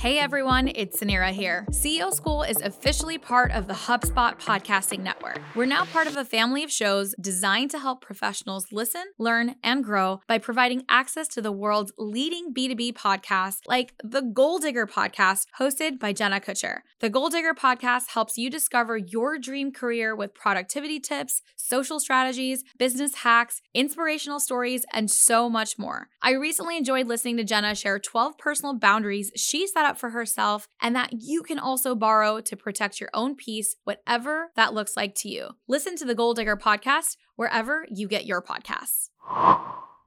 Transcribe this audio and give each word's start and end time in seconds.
Hey 0.00 0.18
everyone, 0.18 0.72
it's 0.76 0.98
Suneera 0.98 1.30
here. 1.30 1.66
CEO 1.68 2.10
School 2.10 2.42
is 2.42 2.56
officially 2.62 3.18
part 3.18 3.50
of 3.50 3.66
the 3.66 3.74
HubSpot 3.74 4.40
podcasting 4.40 5.00
network. 5.00 5.38
We're 5.54 5.66
now 5.66 5.84
part 5.84 6.06
of 6.06 6.16
a 6.16 6.24
family 6.24 6.64
of 6.64 6.72
shows 6.72 7.14
designed 7.20 7.70
to 7.72 7.78
help 7.78 8.00
professionals 8.00 8.72
listen, 8.72 9.04
learn, 9.18 9.56
and 9.62 9.84
grow 9.84 10.22
by 10.26 10.38
providing 10.38 10.84
access 10.88 11.28
to 11.28 11.42
the 11.42 11.52
world's 11.52 11.92
leading 11.98 12.54
B2B 12.54 12.94
podcasts 12.94 13.58
like 13.66 13.92
the 14.02 14.22
Goal 14.22 14.58
Digger 14.58 14.86
podcast 14.86 15.48
hosted 15.58 15.98
by 15.98 16.14
Jenna 16.14 16.40
Kutcher. 16.40 16.78
The 17.00 17.10
Goal 17.10 17.28
Digger 17.28 17.52
podcast 17.52 18.12
helps 18.14 18.38
you 18.38 18.48
discover 18.48 18.96
your 18.96 19.36
dream 19.36 19.70
career 19.70 20.16
with 20.16 20.32
productivity 20.32 20.98
tips, 20.98 21.42
social 21.56 22.00
strategies, 22.00 22.64
business 22.78 23.16
hacks, 23.16 23.60
inspirational 23.74 24.40
stories, 24.40 24.86
and 24.94 25.10
so 25.10 25.50
much 25.50 25.78
more. 25.78 26.08
I 26.22 26.32
recently 26.32 26.78
enjoyed 26.78 27.06
listening 27.06 27.36
to 27.36 27.44
Jenna 27.44 27.74
share 27.74 27.98
12 27.98 28.38
personal 28.38 28.72
boundaries 28.78 29.30
she 29.36 29.66
set 29.66 29.84
up 29.84 29.89
up 29.90 29.98
for 29.98 30.10
herself 30.10 30.68
and 30.80 30.94
that 30.94 31.12
you 31.12 31.42
can 31.42 31.58
also 31.58 31.94
borrow 31.94 32.40
to 32.40 32.56
protect 32.56 33.00
your 33.00 33.10
own 33.12 33.34
peace, 33.34 33.76
whatever 33.84 34.50
that 34.54 34.72
looks 34.72 34.96
like 34.96 35.14
to 35.16 35.28
you. 35.28 35.48
Listen 35.66 35.96
to 35.96 36.04
the 36.04 36.14
Goal 36.14 36.32
Digger 36.32 36.56
podcast 36.56 37.16
wherever 37.34 37.84
you 37.90 38.06
get 38.06 38.24
your 38.24 38.40
podcasts. 38.40 39.08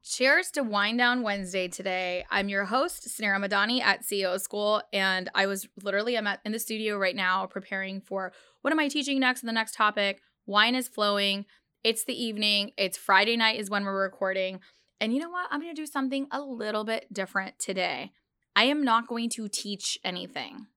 Cheers 0.05 0.51
to 0.51 0.63
Wind 0.63 0.97
Down 0.97 1.21
Wednesday 1.21 1.67
today. 1.67 2.25
I'm 2.31 2.49
your 2.49 2.65
host, 2.65 3.07
Suneera 3.07 3.45
Madhani 3.45 3.81
at 3.81 4.03
CEO 4.03 4.39
School, 4.39 4.81
and 4.91 5.29
I 5.33 5.45
was 5.45 5.67
literally 5.81 6.17
I'm 6.17 6.27
at, 6.27 6.39
in 6.45 6.51
the 6.51 6.59
studio 6.59 6.97
right 6.97 7.15
now 7.15 7.45
preparing 7.45 8.01
for 8.01 8.33
what 8.61 8.71
am 8.71 8.79
I 8.79 8.87
teaching 8.87 9.19
next 9.19 9.41
the 9.41 9.51
next 9.51 9.75
topic. 9.75 10.21
Wine 10.45 10.75
is 10.75 10.87
flowing. 10.87 11.45
It's 11.83 12.05
the 12.05 12.21
evening. 12.21 12.71
It's 12.77 12.97
Friday 12.97 13.37
night 13.37 13.59
is 13.59 13.69
when 13.69 13.83
we're 13.83 14.01
recording. 14.01 14.59
And 14.99 15.13
you 15.13 15.19
know 15.19 15.29
what? 15.29 15.47
I'm 15.51 15.61
going 15.61 15.75
to 15.75 15.81
do 15.81 15.85
something 15.85 16.27
a 16.31 16.41
little 16.41 16.85
bit 16.85 17.11
different 17.11 17.59
today. 17.59 18.11
I 18.55 18.65
am 18.65 18.83
not 18.83 19.07
going 19.07 19.29
to 19.31 19.47
teach 19.47 19.97
anything. 20.03 20.67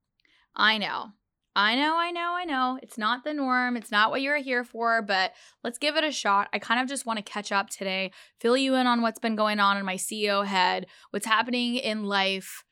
I 0.55 0.78
know. 0.78 1.12
I 1.55 1.74
know, 1.74 1.96
I 1.96 2.10
know, 2.10 2.34
I 2.34 2.44
know. 2.44 2.78
It's 2.82 2.98
not 2.98 3.24
the 3.24 3.32
norm. 3.32 3.78
It's 3.78 3.91
not 3.91 4.10
what 4.10 4.20
you're 4.20 4.36
here 4.36 4.62
for, 4.62 5.00
but 5.00 5.32
let's 5.64 5.78
give 5.78 5.97
it 5.97 6.04
a 6.04 6.12
shot. 6.12 6.48
I 6.53 6.59
kind 6.59 6.81
of 6.81 6.86
just 6.86 7.06
want 7.06 7.16
to 7.16 7.22
catch 7.22 7.50
up 7.50 7.70
today, 7.70 8.12
fill 8.41 8.59
you 8.59 8.75
in 8.75 8.86
on 8.86 9.00
what's 9.00 9.19
been 9.19 9.36
going 9.36 9.59
on 9.59 9.78
in 9.78 9.86
my 9.86 9.94
CEO 9.94 10.44
head, 10.44 10.86
what's 11.10 11.25
happening 11.25 11.76
in 11.76 12.04
life, 12.04 12.62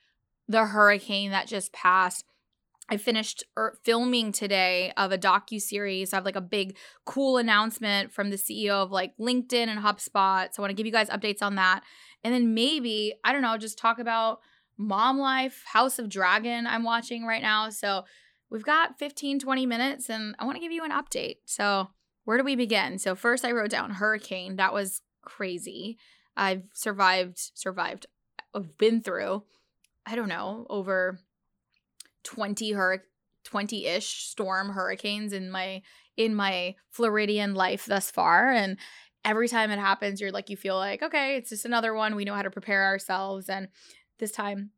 the 0.48 0.66
hurricane 0.66 1.30
that 1.30 1.46
just 1.46 1.72
passed. 1.72 2.24
I 2.90 2.98
finished 2.98 3.42
er, 3.56 3.78
filming 3.84 4.32
today 4.32 4.92
of 4.98 5.12
a 5.12 5.16
docu 5.16 5.58
series. 5.62 6.12
I 6.12 6.16
have 6.16 6.26
like 6.26 6.36
a 6.36 6.42
big 6.42 6.76
cool 7.06 7.38
announcement 7.38 8.12
from 8.12 8.28
the 8.28 8.36
CEO 8.36 8.72
of 8.72 8.90
like 8.90 9.16
LinkedIn 9.16 9.68
and 9.68 9.80
HubSpot. 9.80 10.52
So 10.52 10.60
I 10.60 10.60
want 10.60 10.70
to 10.70 10.74
give 10.74 10.84
you 10.84 10.92
guys 10.92 11.08
updates 11.08 11.40
on 11.40 11.54
that. 11.54 11.82
And 12.22 12.34
then 12.34 12.52
maybe, 12.52 13.14
I 13.24 13.32
don't 13.32 13.40
know, 13.40 13.56
just 13.56 13.78
talk 13.78 13.98
about 13.98 14.40
Mom 14.76 15.18
Life, 15.18 15.62
House 15.66 15.98
of 15.98 16.08
Dragon, 16.08 16.66
I'm 16.66 16.82
watching 16.82 17.24
right 17.24 17.42
now. 17.42 17.70
So 17.70 18.04
we've 18.50 18.64
got 18.64 18.98
15, 18.98 19.38
20 19.38 19.66
minutes, 19.66 20.08
and 20.10 20.34
I 20.38 20.44
want 20.44 20.56
to 20.56 20.60
give 20.60 20.72
you 20.72 20.84
an 20.84 20.90
update. 20.90 21.36
So, 21.44 21.88
where 22.24 22.38
do 22.38 22.44
we 22.44 22.56
begin? 22.56 22.98
So, 22.98 23.14
first, 23.14 23.44
I 23.44 23.52
wrote 23.52 23.70
down 23.70 23.90
hurricane. 23.90 24.56
That 24.56 24.72
was 24.72 25.02
crazy. 25.22 25.98
I've 26.36 26.62
survived, 26.72 27.38
survived, 27.54 28.06
I've 28.54 28.78
been 28.78 29.02
through, 29.02 29.42
I 30.06 30.16
don't 30.16 30.28
know, 30.28 30.66
over 30.70 31.18
20 32.24 32.72
hurricanes. 32.72 33.08
20-ish 33.44 34.24
storm 34.24 34.70
hurricanes 34.70 35.32
in 35.32 35.50
my 35.50 35.82
in 36.16 36.34
my 36.34 36.74
Floridian 36.90 37.54
life 37.54 37.84
thus 37.86 38.10
far 38.10 38.50
and 38.50 38.78
every 39.24 39.48
time 39.48 39.70
it 39.70 39.78
happens 39.78 40.20
you're 40.20 40.32
like 40.32 40.48
you 40.48 40.56
feel 40.56 40.76
like 40.76 41.02
okay 41.02 41.36
it's 41.36 41.50
just 41.50 41.64
another 41.64 41.94
one 41.94 42.14
we 42.14 42.24
know 42.24 42.34
how 42.34 42.42
to 42.42 42.50
prepare 42.50 42.84
ourselves 42.84 43.48
and 43.48 43.68
this 44.18 44.32
time 44.32 44.70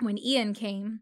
when 0.00 0.18
Ian 0.18 0.54
came, 0.54 1.00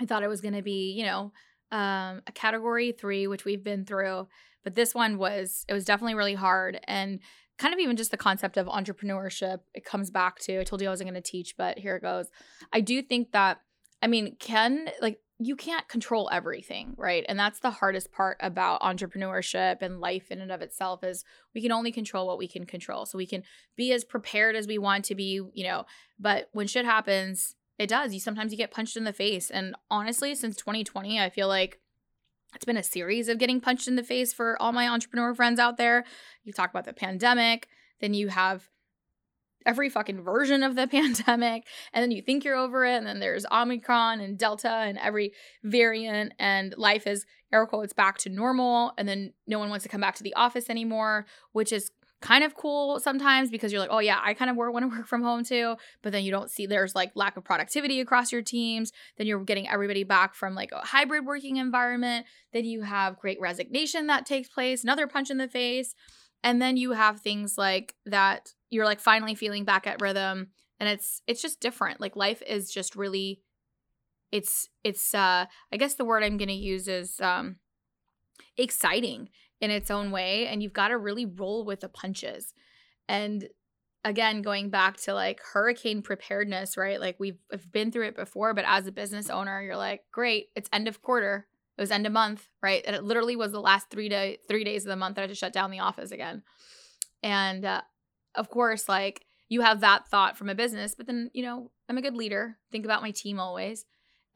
I 0.00 0.06
thought 0.06 0.22
it 0.22 0.28
was 0.28 0.40
going 0.40 0.54
to 0.54 0.62
be, 0.62 0.92
you 0.92 1.04
know, 1.04 1.32
um, 1.70 2.22
a 2.26 2.32
category 2.32 2.92
three, 2.92 3.26
which 3.26 3.44
we've 3.44 3.64
been 3.64 3.84
through. 3.84 4.28
But 4.62 4.74
this 4.74 4.94
one 4.94 5.18
was, 5.18 5.64
it 5.68 5.72
was 5.72 5.84
definitely 5.84 6.14
really 6.14 6.34
hard. 6.34 6.80
And 6.86 7.20
kind 7.58 7.74
of 7.74 7.80
even 7.80 7.96
just 7.96 8.10
the 8.10 8.16
concept 8.16 8.56
of 8.56 8.66
entrepreneurship, 8.66 9.58
it 9.74 9.84
comes 9.84 10.10
back 10.10 10.38
to, 10.40 10.60
I 10.60 10.64
told 10.64 10.80
you 10.80 10.88
I 10.88 10.90
wasn't 10.90 11.10
going 11.10 11.22
to 11.22 11.30
teach, 11.30 11.56
but 11.56 11.78
here 11.78 11.96
it 11.96 12.02
goes. 12.02 12.30
I 12.72 12.80
do 12.80 13.02
think 13.02 13.32
that, 13.32 13.60
I 14.02 14.06
mean, 14.06 14.36
can, 14.40 14.88
like, 15.00 15.20
you 15.46 15.56
can't 15.56 15.88
control 15.88 16.28
everything, 16.32 16.94
right? 16.96 17.24
And 17.28 17.38
that's 17.38 17.58
the 17.58 17.70
hardest 17.70 18.12
part 18.12 18.36
about 18.40 18.80
entrepreneurship 18.82 19.82
and 19.82 20.00
life 20.00 20.30
in 20.30 20.40
and 20.40 20.52
of 20.52 20.62
itself 20.62 21.02
is 21.02 21.24
we 21.54 21.60
can 21.60 21.72
only 21.72 21.92
control 21.92 22.26
what 22.26 22.38
we 22.38 22.48
can 22.48 22.66
control. 22.66 23.06
So 23.06 23.18
we 23.18 23.26
can 23.26 23.42
be 23.76 23.92
as 23.92 24.04
prepared 24.04 24.56
as 24.56 24.66
we 24.66 24.78
want 24.78 25.04
to 25.06 25.14
be, 25.14 25.40
you 25.52 25.64
know, 25.64 25.86
but 26.18 26.48
when 26.52 26.66
shit 26.66 26.84
happens, 26.84 27.56
it 27.78 27.88
does. 27.88 28.14
You 28.14 28.20
sometimes 28.20 28.52
you 28.52 28.58
get 28.58 28.70
punched 28.70 28.96
in 28.96 29.04
the 29.04 29.12
face. 29.12 29.50
And 29.50 29.74
honestly, 29.90 30.34
since 30.34 30.56
2020, 30.56 31.20
I 31.20 31.30
feel 31.30 31.48
like 31.48 31.80
it's 32.54 32.64
been 32.64 32.76
a 32.76 32.82
series 32.82 33.28
of 33.28 33.38
getting 33.38 33.60
punched 33.60 33.88
in 33.88 33.96
the 33.96 34.02
face 34.04 34.32
for 34.32 34.60
all 34.62 34.72
my 34.72 34.88
entrepreneur 34.88 35.34
friends 35.34 35.58
out 35.58 35.76
there. 35.76 36.04
You 36.44 36.52
talk 36.52 36.70
about 36.70 36.84
the 36.84 36.92
pandemic, 36.92 37.68
then 38.00 38.14
you 38.14 38.28
have 38.28 38.68
every 39.66 39.88
fucking 39.88 40.22
version 40.22 40.62
of 40.62 40.76
the 40.76 40.86
pandemic 40.88 41.66
and 41.92 42.02
then 42.02 42.10
you 42.10 42.22
think 42.22 42.44
you're 42.44 42.56
over 42.56 42.84
it 42.84 42.96
and 42.96 43.06
then 43.06 43.20
there's 43.20 43.46
omicron 43.50 44.20
and 44.20 44.38
delta 44.38 44.68
and 44.68 44.98
every 44.98 45.32
variant 45.62 46.32
and 46.38 46.74
life 46.76 47.06
is 47.06 47.26
air 47.52 47.66
quotes 47.66 47.92
back 47.92 48.18
to 48.18 48.28
normal 48.28 48.92
and 48.98 49.08
then 49.08 49.32
no 49.46 49.58
one 49.58 49.68
wants 49.70 49.82
to 49.82 49.88
come 49.88 50.00
back 50.00 50.14
to 50.14 50.22
the 50.22 50.34
office 50.34 50.68
anymore 50.68 51.26
which 51.52 51.72
is 51.72 51.90
kind 52.20 52.42
of 52.42 52.54
cool 52.54 52.98
sometimes 53.00 53.50
because 53.50 53.70
you're 53.70 53.80
like 53.82 53.90
oh 53.92 53.98
yeah 53.98 54.18
i 54.24 54.32
kind 54.32 54.50
of 54.50 54.56
want 54.56 54.82
to 54.82 54.88
work 54.96 55.06
from 55.06 55.22
home 55.22 55.44
too 55.44 55.76
but 56.02 56.10
then 56.10 56.24
you 56.24 56.30
don't 56.30 56.50
see 56.50 56.64
there's 56.64 56.94
like 56.94 57.12
lack 57.14 57.36
of 57.36 57.44
productivity 57.44 58.00
across 58.00 58.32
your 58.32 58.40
teams 58.40 58.92
then 59.18 59.26
you're 59.26 59.44
getting 59.44 59.68
everybody 59.68 60.04
back 60.04 60.34
from 60.34 60.54
like 60.54 60.72
a 60.72 60.78
hybrid 60.78 61.26
working 61.26 61.58
environment 61.58 62.24
then 62.52 62.64
you 62.64 62.80
have 62.80 63.18
great 63.18 63.38
resignation 63.40 64.06
that 64.06 64.24
takes 64.24 64.48
place 64.48 64.82
another 64.82 65.06
punch 65.06 65.30
in 65.30 65.36
the 65.36 65.48
face 65.48 65.94
and 66.42 66.60
then 66.60 66.76
you 66.76 66.92
have 66.92 67.20
things 67.20 67.58
like 67.58 67.94
that 68.06 68.54
you're 68.74 68.84
like 68.84 69.00
finally 69.00 69.34
feeling 69.34 69.64
back 69.64 69.86
at 69.86 70.00
rhythm 70.00 70.48
and 70.80 70.88
it's 70.88 71.22
it's 71.26 71.40
just 71.40 71.60
different. 71.60 72.00
Like 72.00 72.16
life 72.16 72.42
is 72.46 72.70
just 72.70 72.96
really 72.96 73.40
it's 74.32 74.68
it's 74.82 75.14
uh 75.14 75.46
i 75.72 75.76
guess 75.76 75.94
the 75.94 76.04
word 76.04 76.24
i'm 76.24 76.36
to 76.36 76.52
use 76.52 76.88
is 76.88 77.20
um 77.20 77.56
exciting 78.56 79.28
in 79.60 79.70
its 79.70 79.90
own 79.90 80.10
way 80.10 80.48
and 80.48 80.60
you've 80.60 80.72
got 80.72 80.88
to 80.88 80.98
really 80.98 81.24
roll 81.24 81.64
with 81.64 81.80
the 81.80 81.88
punches. 81.88 82.52
And 83.08 83.48
again 84.04 84.42
going 84.42 84.70
back 84.70 84.96
to 84.98 85.14
like 85.14 85.40
hurricane 85.52 86.02
preparedness 86.02 86.76
right? 86.76 87.00
Like 87.00 87.16
we've, 87.18 87.38
we've 87.50 87.70
been 87.70 87.92
through 87.92 88.08
it 88.08 88.16
before 88.16 88.54
but 88.54 88.64
as 88.66 88.86
a 88.86 88.92
business 88.92 89.30
owner 89.30 89.62
you're 89.62 89.76
like 89.76 90.02
great 90.10 90.48
it's 90.56 90.68
end 90.72 90.88
of 90.88 91.00
quarter. 91.00 91.46
It 91.78 91.80
was 91.80 91.92
end 91.92 92.06
of 92.06 92.12
month 92.12 92.48
right? 92.60 92.82
And 92.84 92.96
it 92.96 93.04
literally 93.04 93.36
was 93.36 93.52
the 93.52 93.60
last 93.60 93.88
three 93.88 94.08
day 94.08 94.38
three 94.48 94.64
days 94.64 94.84
of 94.84 94.88
the 94.88 94.96
month 94.96 95.14
that 95.14 95.22
i 95.22 95.24
had 95.24 95.30
to 95.30 95.36
shut 95.36 95.52
down 95.52 95.70
the 95.70 95.80
office 95.80 96.10
again. 96.10 96.42
And 97.22 97.64
uh, 97.64 97.82
of 98.34 98.50
course, 98.50 98.88
like 98.88 99.24
you 99.48 99.60
have 99.60 99.80
that 99.80 100.08
thought 100.08 100.36
from 100.36 100.48
a 100.48 100.54
business, 100.54 100.94
but 100.94 101.06
then, 101.06 101.30
you 101.32 101.42
know, 101.42 101.70
I'm 101.88 101.98
a 101.98 102.02
good 102.02 102.16
leader, 102.16 102.56
think 102.72 102.84
about 102.84 103.02
my 103.02 103.10
team 103.10 103.38
always. 103.38 103.84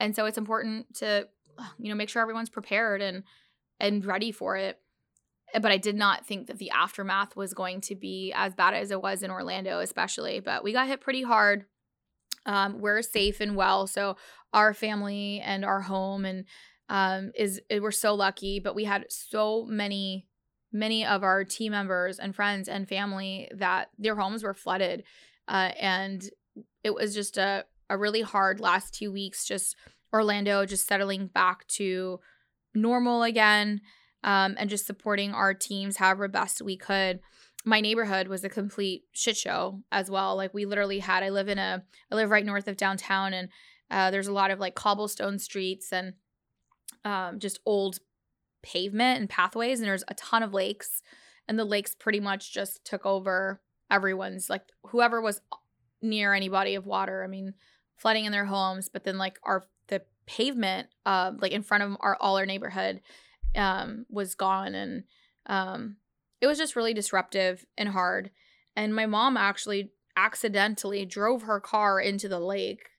And 0.01 0.15
so 0.15 0.27
it's 0.27 0.39
important 0.39 0.95
to, 0.97 1.29
you 1.79 1.89
know, 1.89 1.95
make 1.95 2.09
sure 2.09 2.23
everyone's 2.23 2.51
prepared 2.51 3.03
and 3.03 3.25
and 3.81 4.05
ready 4.05 4.33
for 4.33 4.57
it. 4.57 4.79
But 5.55 5.73
I 5.73 5.79
did 5.79 5.97
not 5.97 6.27
think 6.27 6.47
that 6.49 6.59
the 6.59 6.71
aftermath 6.71 7.35
was 7.35 7.55
going 7.55 7.81
to 7.83 7.95
be 7.95 8.33
as 8.37 8.55
bad 8.55 8.75
as 8.75 8.91
it 8.91 9.01
was 9.01 9.23
in 9.23 9.31
Orlando, 9.31 9.81
especially. 9.81 10.41
But 10.41 10.63
we 10.63 10.73
got 10.73 10.89
hit 10.89 11.01
pretty 11.01 11.23
hard. 11.23 11.65
Um, 12.45 12.81
we're 12.81 13.03
safe 13.03 13.41
and 13.41 13.57
well. 13.57 13.87
So 13.87 14.17
our 14.53 14.75
family 14.75 15.41
and 15.41 15.65
our 15.65 15.81
home 15.81 16.25
and 16.25 16.45
um, 16.89 17.33
is 17.35 17.61
we're 17.71 17.91
so 17.91 18.15
lucky, 18.15 18.61
but 18.61 18.75
we 18.75 18.85
had 18.85 19.07
so 19.09 19.65
many 19.67 20.28
many 20.73 21.05
of 21.05 21.23
our 21.23 21.45
team 21.45 21.73
members 21.73 22.19
and 22.19 22.35
friends 22.35 22.69
and 22.69 22.89
family 22.89 23.51
that 23.55 23.91
their 23.99 24.17
homes 24.17 24.43
were 24.43 24.55
flooded 24.55 25.05
uh, 25.49 25.71
and 25.81 26.31
it 26.85 26.95
was 26.95 27.15
just 27.15 27.39
a, 27.39 27.65
a 27.89 27.97
really 27.97 28.23
hard 28.23 28.61
last 28.61 28.95
two 28.95 29.11
weeks 29.11 29.47
just 29.47 29.77
orlando 30.13 30.65
just 30.67 30.87
settling 30.87 31.27
back 31.27 31.67
to 31.69 32.21
normal 32.75 33.23
again 33.23 33.81
um, 34.25 34.57
and 34.59 34.71
just 34.71 34.87
supporting 34.87 35.33
our 35.33 35.55
teams 35.55 35.97
however 35.97 36.29
best 36.29 36.63
we 36.63 36.77
could. 36.77 37.21
My 37.65 37.81
neighborhood 37.81 38.29
was 38.29 38.45
a 38.45 38.49
complete 38.49 39.05
shit 39.13 39.37
show 39.37 39.83
as 39.93 40.11
well. 40.11 40.37
Like 40.37 40.55
we 40.55 40.65
literally 40.65 41.01
had 41.01 41.23
i 41.23 41.31
live 41.31 41.49
in 41.49 41.59
a 41.59 41.83
i 42.11 42.15
live 42.15 42.31
right 42.31 42.45
north 42.45 42.69
of 42.69 42.77
downtown 42.77 43.33
and 43.33 43.49
uh, 43.91 44.11
there's 44.11 44.27
a 44.27 44.33
lot 44.33 44.51
of 44.51 44.59
like 44.59 44.75
cobblestone 44.75 45.39
streets 45.39 45.93
and 45.93 46.13
um, 47.05 47.39
just 47.39 47.59
old 47.65 47.99
pavement 48.73 49.21
and 49.21 49.31
pathways, 49.31 49.81
and 49.81 49.89
there's 49.89 50.05
a 50.09 50.15
ton 50.15 50.43
of 50.43 50.53
lakes. 50.53 51.03
And 51.49 51.59
the 51.59 51.65
lakes 51.65 51.95
pretty 51.95 52.21
much 52.21 52.53
just 52.53 52.85
took 52.85 53.07
over 53.07 53.63
everyone's, 53.91 54.51
like, 54.51 54.65
whoever 54.89 55.21
was 55.23 55.41
near 56.03 56.35
any 56.35 56.51
body 56.51 56.75
of 56.75 56.85
water. 56.85 57.25
I 57.25 57.27
mean, 57.27 57.55
flooding 57.97 58.27
in 58.27 58.33
their 58.33 58.45
homes, 58.45 58.91
but 58.91 59.05
then, 59.05 59.17
like, 59.17 59.39
our, 59.43 59.65
the 59.87 60.03
pavement, 60.27 60.89
uh, 61.07 61.33
like, 61.41 61.53
in 61.53 61.63
front 61.63 61.85
of 61.85 61.97
our, 62.01 62.19
all 62.21 62.37
our 62.37 62.45
neighborhood, 62.45 63.01
um, 63.57 64.05
was 64.11 64.35
gone. 64.35 64.75
And, 64.75 65.05
um, 65.47 65.97
it 66.43 66.47
was 66.47 66.59
just 66.59 66.77
really 66.77 66.93
disruptive 66.93 67.65
and 67.79 67.89
hard. 67.89 68.31
And 68.77 68.95
my 68.95 69.07
mom 69.07 69.39
actually 69.39 69.93
accidentally 70.15 71.07
drove 71.07 71.43
her 71.43 71.61
car 71.61 71.99
into 71.99 72.29
the 72.29 72.41
lake 72.41 72.91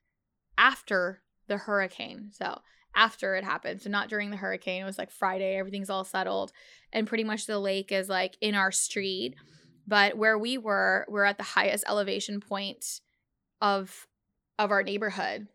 after 0.57 1.21
the 1.48 1.57
hurricane. 1.57 2.31
So 2.31 2.62
after 2.99 3.35
it 3.35 3.45
happened. 3.45 3.81
So 3.81 3.89
not 3.89 4.09
during 4.09 4.29
the 4.29 4.37
hurricane. 4.37 4.81
It 4.81 4.85
was 4.85 4.97
like 4.97 5.09
Friday, 5.09 5.55
everything's 5.55 5.89
all 5.89 6.03
settled. 6.03 6.51
And 6.91 7.07
pretty 7.07 7.23
much 7.23 7.45
the 7.45 7.57
lake 7.57 7.93
is 7.93 8.09
like 8.09 8.35
in 8.41 8.55
our 8.55 8.73
street. 8.73 9.35
But 9.87 10.17
where 10.17 10.37
we 10.37 10.57
were, 10.57 11.05
we're 11.07 11.23
at 11.23 11.37
the 11.37 11.43
highest 11.43 11.85
elevation 11.87 12.41
point 12.41 12.99
of 13.61 14.05
of 14.59 14.71
our 14.71 14.83
neighborhood. 14.83 15.47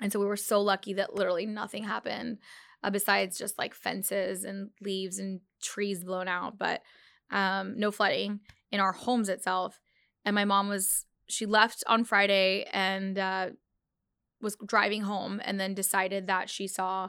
And 0.00 0.10
so 0.10 0.18
we 0.18 0.24
were 0.24 0.36
so 0.38 0.62
lucky 0.62 0.94
that 0.94 1.14
literally 1.14 1.44
nothing 1.44 1.84
happened 1.84 2.38
uh, 2.82 2.88
besides 2.88 3.36
just 3.36 3.58
like 3.58 3.74
fences 3.74 4.44
and 4.44 4.70
leaves 4.80 5.18
and 5.18 5.40
trees 5.62 6.02
blown 6.02 6.26
out, 6.26 6.58
but 6.58 6.80
um, 7.30 7.78
no 7.78 7.90
flooding 7.90 8.40
in 8.72 8.80
our 8.80 8.92
homes 8.92 9.28
itself. 9.28 9.78
And 10.24 10.34
my 10.34 10.46
mom 10.46 10.68
was, 10.68 11.04
she 11.28 11.44
left 11.44 11.84
on 11.86 12.04
Friday 12.04 12.64
and 12.72 13.18
uh, 13.18 13.50
was 14.40 14.56
driving 14.66 15.02
home 15.02 15.40
and 15.44 15.60
then 15.60 15.74
decided 15.74 16.26
that 16.26 16.48
she 16.48 16.66
saw 16.66 17.08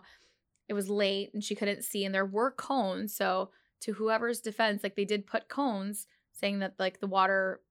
it 0.68 0.74
was 0.74 0.90
late 0.90 1.32
and 1.34 1.44
she 1.44 1.56
couldn't 1.56 1.84
see 1.84 2.06
and 2.06 2.14
there 2.14 2.26
were 2.26 2.52
cones. 2.52 3.16
So 3.16 3.50
to 3.82 3.94
whoever's 3.94 4.40
defense 4.40 4.84
like 4.84 4.96
they 4.96 5.06
did 5.06 5.28
put 5.28 5.50
cones 5.50 6.08
saying 6.32 6.60
that 6.60 6.76
like 6.80 7.00
the 7.00 7.08
water 7.08 7.62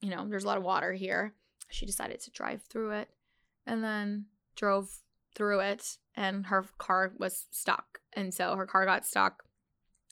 you 0.00 0.10
know 0.10 0.28
there's 0.28 0.44
a 0.44 0.46
lot 0.46 0.58
of 0.58 0.64
water 0.64 0.92
here. 0.92 1.34
She 1.70 1.86
decided 1.86 2.20
to 2.20 2.30
drive 2.30 2.62
through 2.62 2.92
it 2.92 3.08
and 3.66 3.82
then 3.82 4.26
drove 4.56 4.90
through 5.34 5.60
it 5.60 5.98
and 6.14 6.46
her 6.46 6.64
car 6.78 7.12
was 7.18 7.46
stuck. 7.50 8.00
And 8.12 8.32
so 8.32 8.54
her 8.54 8.66
car 8.66 8.84
got 8.84 9.06
stuck 9.06 9.42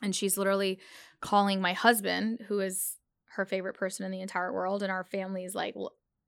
and 0.02 0.14
she's 0.14 0.36
literally 0.36 0.80
calling 1.20 1.60
my 1.60 1.72
husband 1.72 2.40
who 2.48 2.60
is 2.60 2.96
her 3.36 3.44
favorite 3.44 3.74
person 3.74 4.04
in 4.04 4.10
the 4.10 4.20
entire 4.20 4.52
world 4.52 4.82
and 4.82 4.92
our 4.92 5.04
family's 5.04 5.54
like 5.54 5.74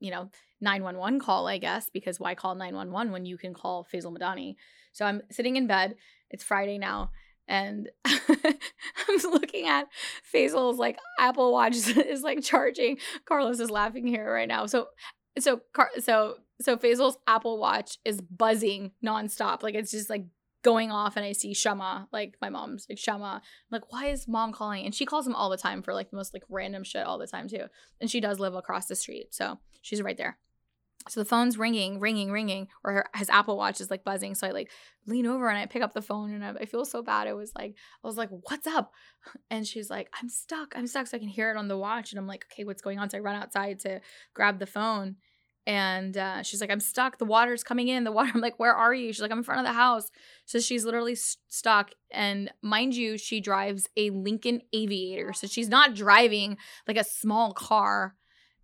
you 0.04 0.10
know 0.10 0.30
911 0.60 1.20
call, 1.20 1.48
I 1.48 1.58
guess, 1.58 1.88
because 1.90 2.20
why 2.20 2.34
call 2.34 2.54
911 2.54 3.12
when 3.12 3.24
you 3.24 3.38
can 3.38 3.54
call 3.54 3.86
Faisal 3.92 4.16
Madhani? 4.16 4.56
So 4.92 5.04
I'm 5.04 5.22
sitting 5.30 5.56
in 5.56 5.66
bed. 5.66 5.96
It's 6.30 6.44
Friday 6.44 6.78
now. 6.78 7.10
And 7.46 7.90
I'm 8.04 9.18
looking 9.30 9.68
at 9.68 9.86
Faisal's 10.32 10.78
like 10.78 10.98
Apple 11.18 11.52
Watch 11.52 11.74
is, 11.96 12.22
like 12.22 12.42
charging. 12.42 12.98
Carlos 13.26 13.60
is 13.60 13.70
laughing 13.70 14.06
here 14.06 14.32
right 14.32 14.48
now. 14.48 14.66
So, 14.66 14.88
so, 15.38 15.60
so, 16.00 16.36
so 16.60 16.76
Faisal's 16.76 17.18
Apple 17.26 17.58
Watch 17.58 17.98
is 18.04 18.20
buzzing 18.20 18.92
nonstop. 19.04 19.62
Like 19.62 19.74
it's 19.74 19.90
just 19.90 20.08
like 20.08 20.24
going 20.62 20.90
off 20.90 21.16
and 21.16 21.26
I 21.26 21.32
see 21.32 21.52
Shama, 21.52 22.08
like 22.12 22.36
my 22.40 22.48
mom's 22.48 22.86
like 22.88 22.98
Shama. 22.98 23.42
I'm 23.42 23.42
like, 23.70 23.92
why 23.92 24.06
is 24.06 24.26
mom 24.26 24.52
calling? 24.52 24.86
And 24.86 24.94
she 24.94 25.04
calls 25.04 25.26
him 25.26 25.34
all 25.34 25.50
the 25.50 25.58
time 25.58 25.82
for 25.82 25.92
like 25.92 26.10
the 26.10 26.16
most 26.16 26.32
like 26.32 26.44
random 26.48 26.84
shit 26.84 27.04
all 27.04 27.18
the 27.18 27.26
time 27.26 27.48
too. 27.48 27.66
And 28.00 28.10
she 28.10 28.20
does 28.20 28.40
live 28.40 28.54
across 28.54 28.86
the 28.86 28.96
street. 28.96 29.34
So 29.34 29.58
she's 29.84 30.02
right 30.02 30.16
there. 30.16 30.38
So 31.08 31.20
the 31.20 31.26
phone's 31.26 31.58
ringing, 31.58 32.00
ringing, 32.00 32.32
ringing, 32.32 32.68
or 32.82 32.92
her, 32.92 33.06
his 33.14 33.28
Apple 33.28 33.58
Watch 33.58 33.78
is 33.80 33.90
like 33.90 34.04
buzzing. 34.04 34.34
So 34.34 34.46
I 34.46 34.52
like 34.52 34.70
lean 35.06 35.26
over 35.26 35.50
and 35.50 35.58
I 35.58 35.66
pick 35.66 35.82
up 35.82 35.92
the 35.92 36.00
phone 36.00 36.32
and 36.32 36.42
I, 36.42 36.62
I 36.62 36.64
feel 36.64 36.86
so 36.86 37.02
bad. 37.02 37.28
It 37.28 37.36
was 37.36 37.52
like, 37.54 37.74
I 38.02 38.06
was 38.06 38.16
like, 38.16 38.30
what's 38.30 38.66
up? 38.66 38.92
And 39.50 39.66
she's 39.66 39.90
like, 39.90 40.08
I'm 40.20 40.28
stuck. 40.28 40.74
I'm 40.76 40.86
stuck. 40.86 41.06
So 41.06 41.16
I 41.16 41.20
can 41.20 41.28
hear 41.28 41.50
it 41.50 41.56
on 41.56 41.68
the 41.68 41.76
watch. 41.76 42.12
And 42.12 42.18
I'm 42.18 42.26
like, 42.26 42.46
okay, 42.50 42.64
what's 42.64 42.82
going 42.82 42.98
on? 42.98 43.10
So 43.10 43.18
I 43.18 43.20
run 43.20 43.36
outside 43.36 43.78
to 43.80 44.00
grab 44.32 44.58
the 44.58 44.66
phone. 44.66 45.16
And 45.66 46.16
uh, 46.16 46.42
she's 46.42 46.60
like, 46.60 46.70
I'm 46.70 46.80
stuck. 46.80 47.18
The 47.18 47.24
water's 47.24 47.64
coming 47.64 47.88
in. 47.88 48.04
The 48.04 48.12
water. 48.12 48.30
I'm 48.34 48.40
like, 48.40 48.58
where 48.58 48.74
are 48.74 48.94
you? 48.94 49.12
She's 49.12 49.22
like, 49.22 49.30
I'm 49.30 49.38
in 49.38 49.44
front 49.44 49.60
of 49.60 49.66
the 49.66 49.72
house. 49.78 50.10
So 50.46 50.58
she's 50.58 50.84
literally 50.84 51.14
st- 51.14 51.38
stuck. 51.48 51.90
And 52.10 52.50
mind 52.62 52.94
you, 52.94 53.18
she 53.18 53.40
drives 53.40 53.88
a 53.96 54.10
Lincoln 54.10 54.62
Aviator. 54.72 55.32
So 55.32 55.46
she's 55.46 55.68
not 55.68 55.94
driving 55.94 56.56
like 56.88 56.98
a 56.98 57.04
small 57.04 57.52
car 57.52 58.14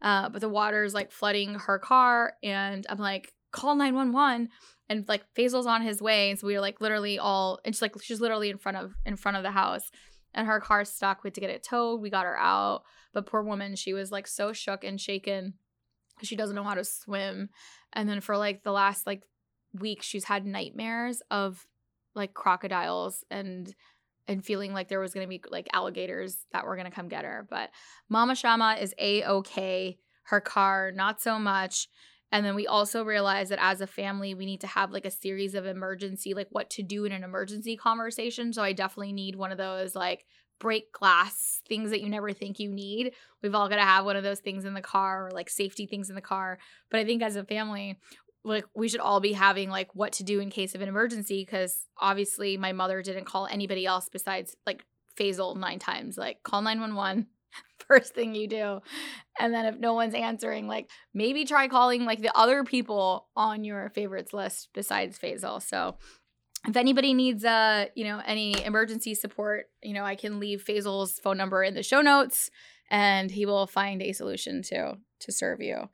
uh, 0.02 0.28
but 0.28 0.40
the 0.40 0.48
water 0.48 0.84
is 0.84 0.94
like 0.94 1.10
flooding 1.12 1.54
her 1.54 1.78
car, 1.78 2.34
and 2.42 2.86
I'm 2.88 2.98
like, 2.98 3.32
call 3.52 3.74
911. 3.74 4.48
And 4.88 5.08
like 5.08 5.22
Faisal's 5.36 5.66
on 5.66 5.82
his 5.82 6.02
way. 6.02 6.30
And 6.30 6.38
so 6.38 6.48
we 6.48 6.54
were 6.54 6.60
like 6.60 6.80
literally 6.80 7.16
all 7.16 7.60
and 7.64 7.72
she's 7.72 7.80
like 7.80 7.94
she's 8.02 8.20
literally 8.20 8.50
in 8.50 8.58
front 8.58 8.76
of 8.76 8.92
in 9.06 9.14
front 9.14 9.36
of 9.36 9.44
the 9.44 9.52
house. 9.52 9.88
And 10.34 10.48
her 10.48 10.58
car's 10.58 10.88
stuck. 10.88 11.22
We 11.22 11.28
had 11.28 11.34
to 11.34 11.40
get 11.40 11.50
it 11.50 11.62
towed. 11.62 12.00
We 12.00 12.10
got 12.10 12.24
her 12.24 12.36
out. 12.36 12.82
But 13.12 13.26
poor 13.26 13.42
woman, 13.42 13.76
she 13.76 13.92
was 13.92 14.10
like 14.10 14.26
so 14.26 14.52
shook 14.52 14.82
and 14.82 15.00
shaken 15.00 15.54
she 16.22 16.36
doesn't 16.36 16.56
know 16.56 16.64
how 16.64 16.74
to 16.74 16.84
swim. 16.84 17.50
And 17.92 18.08
then 18.08 18.20
for 18.20 18.36
like 18.36 18.62
the 18.62 18.72
last 18.72 19.06
like 19.06 19.22
week, 19.72 20.02
she's 20.02 20.24
had 20.24 20.46
nightmares 20.46 21.22
of 21.30 21.66
like 22.14 22.34
crocodiles 22.34 23.24
and 23.30 23.74
and 24.28 24.44
feeling 24.44 24.72
like 24.72 24.88
there 24.88 25.00
was 25.00 25.14
going 25.14 25.26
to 25.26 25.28
be 25.28 25.42
like 25.50 25.68
alligators 25.72 26.46
that 26.52 26.64
were 26.64 26.76
going 26.76 26.88
to 26.88 26.94
come 26.94 27.08
get 27.08 27.24
her. 27.24 27.46
But 27.48 27.70
Mama 28.08 28.34
Shama 28.34 28.76
is 28.80 28.94
a 28.98 29.24
okay. 29.24 29.98
Her 30.24 30.40
car, 30.40 30.92
not 30.94 31.20
so 31.20 31.38
much. 31.38 31.88
And 32.32 32.46
then 32.46 32.54
we 32.54 32.66
also 32.66 33.04
realized 33.04 33.50
that 33.50 33.58
as 33.60 33.80
a 33.80 33.86
family, 33.86 34.34
we 34.34 34.46
need 34.46 34.60
to 34.60 34.68
have 34.68 34.92
like 34.92 35.04
a 35.04 35.10
series 35.10 35.54
of 35.54 35.66
emergency, 35.66 36.34
like 36.34 36.46
what 36.50 36.70
to 36.70 36.82
do 36.82 37.04
in 37.04 37.12
an 37.12 37.24
emergency 37.24 37.76
conversation. 37.76 38.52
So 38.52 38.62
I 38.62 38.72
definitely 38.72 39.12
need 39.12 39.34
one 39.34 39.50
of 39.50 39.58
those 39.58 39.96
like 39.96 40.24
break 40.60 40.92
glass 40.92 41.62
things 41.68 41.90
that 41.90 42.00
you 42.00 42.08
never 42.08 42.32
think 42.32 42.60
you 42.60 42.70
need. 42.70 43.12
We've 43.42 43.54
all 43.54 43.68
got 43.68 43.76
to 43.76 43.82
have 43.82 44.04
one 44.04 44.16
of 44.16 44.22
those 44.22 44.38
things 44.38 44.64
in 44.64 44.74
the 44.74 44.80
car 44.80 45.26
or 45.26 45.30
like 45.32 45.50
safety 45.50 45.86
things 45.86 46.08
in 46.08 46.14
the 46.14 46.20
car. 46.20 46.58
But 46.90 47.00
I 47.00 47.04
think 47.04 47.22
as 47.22 47.34
a 47.34 47.44
family, 47.44 47.98
like 48.44 48.64
we 48.74 48.88
should 48.88 49.00
all 49.00 49.20
be 49.20 49.32
having 49.32 49.70
like 49.70 49.94
what 49.94 50.12
to 50.14 50.24
do 50.24 50.40
in 50.40 50.50
case 50.50 50.74
of 50.74 50.80
an 50.80 50.88
emergency 50.88 51.42
because 51.44 51.76
obviously 51.98 52.56
my 52.56 52.72
mother 52.72 53.02
didn't 53.02 53.26
call 53.26 53.46
anybody 53.46 53.86
else 53.86 54.08
besides 54.10 54.56
like 54.66 54.84
Faisal 55.18 55.56
nine 55.56 55.78
times. 55.78 56.16
Like 56.16 56.42
call 56.42 56.62
911 56.62 57.26
first 57.86 58.14
thing 58.14 58.34
you 58.34 58.48
do. 58.48 58.80
And 59.38 59.52
then 59.52 59.66
if 59.66 59.78
no 59.78 59.94
one's 59.94 60.14
answering, 60.14 60.66
like 60.66 60.88
maybe 61.12 61.44
try 61.44 61.68
calling 61.68 62.04
like 62.04 62.22
the 62.22 62.36
other 62.36 62.64
people 62.64 63.28
on 63.36 63.64
your 63.64 63.90
favorites 63.90 64.32
list 64.32 64.68
besides 64.74 65.18
Faisal. 65.18 65.62
So 65.62 65.96
if 66.66 66.76
anybody 66.76 67.14
needs 67.14 67.44
uh, 67.44 67.86
you 67.94 68.04
know, 68.04 68.22
any 68.24 68.64
emergency 68.64 69.14
support, 69.14 69.66
you 69.82 69.94
know, 69.94 70.04
I 70.04 70.14
can 70.14 70.40
leave 70.40 70.64
Faisal's 70.64 71.18
phone 71.18 71.36
number 71.36 71.62
in 71.62 71.74
the 71.74 71.82
show 71.82 72.00
notes 72.00 72.50
and 72.90 73.30
he 73.30 73.46
will 73.46 73.66
find 73.66 74.02
a 74.02 74.12
solution 74.12 74.62
to 74.64 74.96
to 75.20 75.32
serve 75.32 75.60
you 75.60 75.88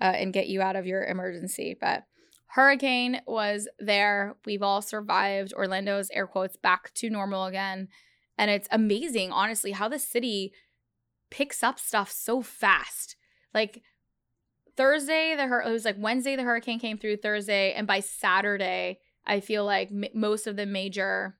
uh, 0.00 0.12
and 0.16 0.32
get 0.32 0.48
you 0.48 0.62
out 0.62 0.76
of 0.76 0.86
your 0.86 1.04
emergency. 1.04 1.76
But 1.78 2.04
hurricane 2.46 3.20
was 3.26 3.68
there. 3.78 4.36
We've 4.44 4.62
all 4.62 4.82
survived. 4.82 5.52
Orlando's 5.54 6.10
air 6.12 6.26
quotes 6.26 6.56
back 6.56 6.92
to 6.94 7.10
normal 7.10 7.44
again. 7.46 7.88
And 8.38 8.50
it's 8.50 8.68
amazing, 8.70 9.32
honestly, 9.32 9.72
how 9.72 9.88
the 9.88 9.98
city 9.98 10.52
picks 11.30 11.62
up 11.62 11.78
stuff 11.78 12.10
so 12.10 12.42
fast. 12.42 13.16
Like 13.54 13.82
Thursday, 14.76 15.34
the 15.36 15.46
hur- 15.46 15.62
it 15.62 15.70
was 15.70 15.84
like 15.84 15.96
Wednesday, 15.98 16.36
the 16.36 16.42
hurricane 16.42 16.80
came 16.80 16.98
through 16.98 17.18
Thursday, 17.18 17.72
and 17.72 17.86
by 17.86 18.00
Saturday, 18.00 18.98
I 19.26 19.40
feel 19.40 19.64
like 19.64 19.90
m- 19.90 20.04
most 20.14 20.46
of 20.46 20.56
the 20.56 20.66
major, 20.66 21.36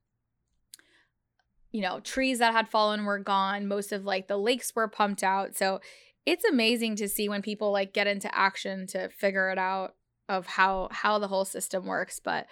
you 1.72 1.80
know, 1.80 2.00
trees 2.00 2.38
that 2.40 2.52
had 2.52 2.68
fallen 2.68 3.04
were 3.04 3.18
gone. 3.18 3.66
Most 3.66 3.92
of 3.92 4.04
like 4.04 4.28
the 4.28 4.36
lakes 4.36 4.72
were 4.74 4.88
pumped 4.88 5.22
out. 5.22 5.56
So 5.56 5.80
it's 6.30 6.44
amazing 6.44 6.94
to 6.94 7.08
see 7.08 7.28
when 7.28 7.42
people 7.42 7.72
like 7.72 7.92
get 7.92 8.06
into 8.06 8.32
action 8.32 8.86
to 8.86 9.08
figure 9.08 9.50
it 9.50 9.58
out 9.58 9.96
of 10.28 10.46
how 10.46 10.86
how 10.92 11.18
the 11.18 11.26
whole 11.26 11.44
system 11.44 11.86
works 11.86 12.20
but 12.22 12.46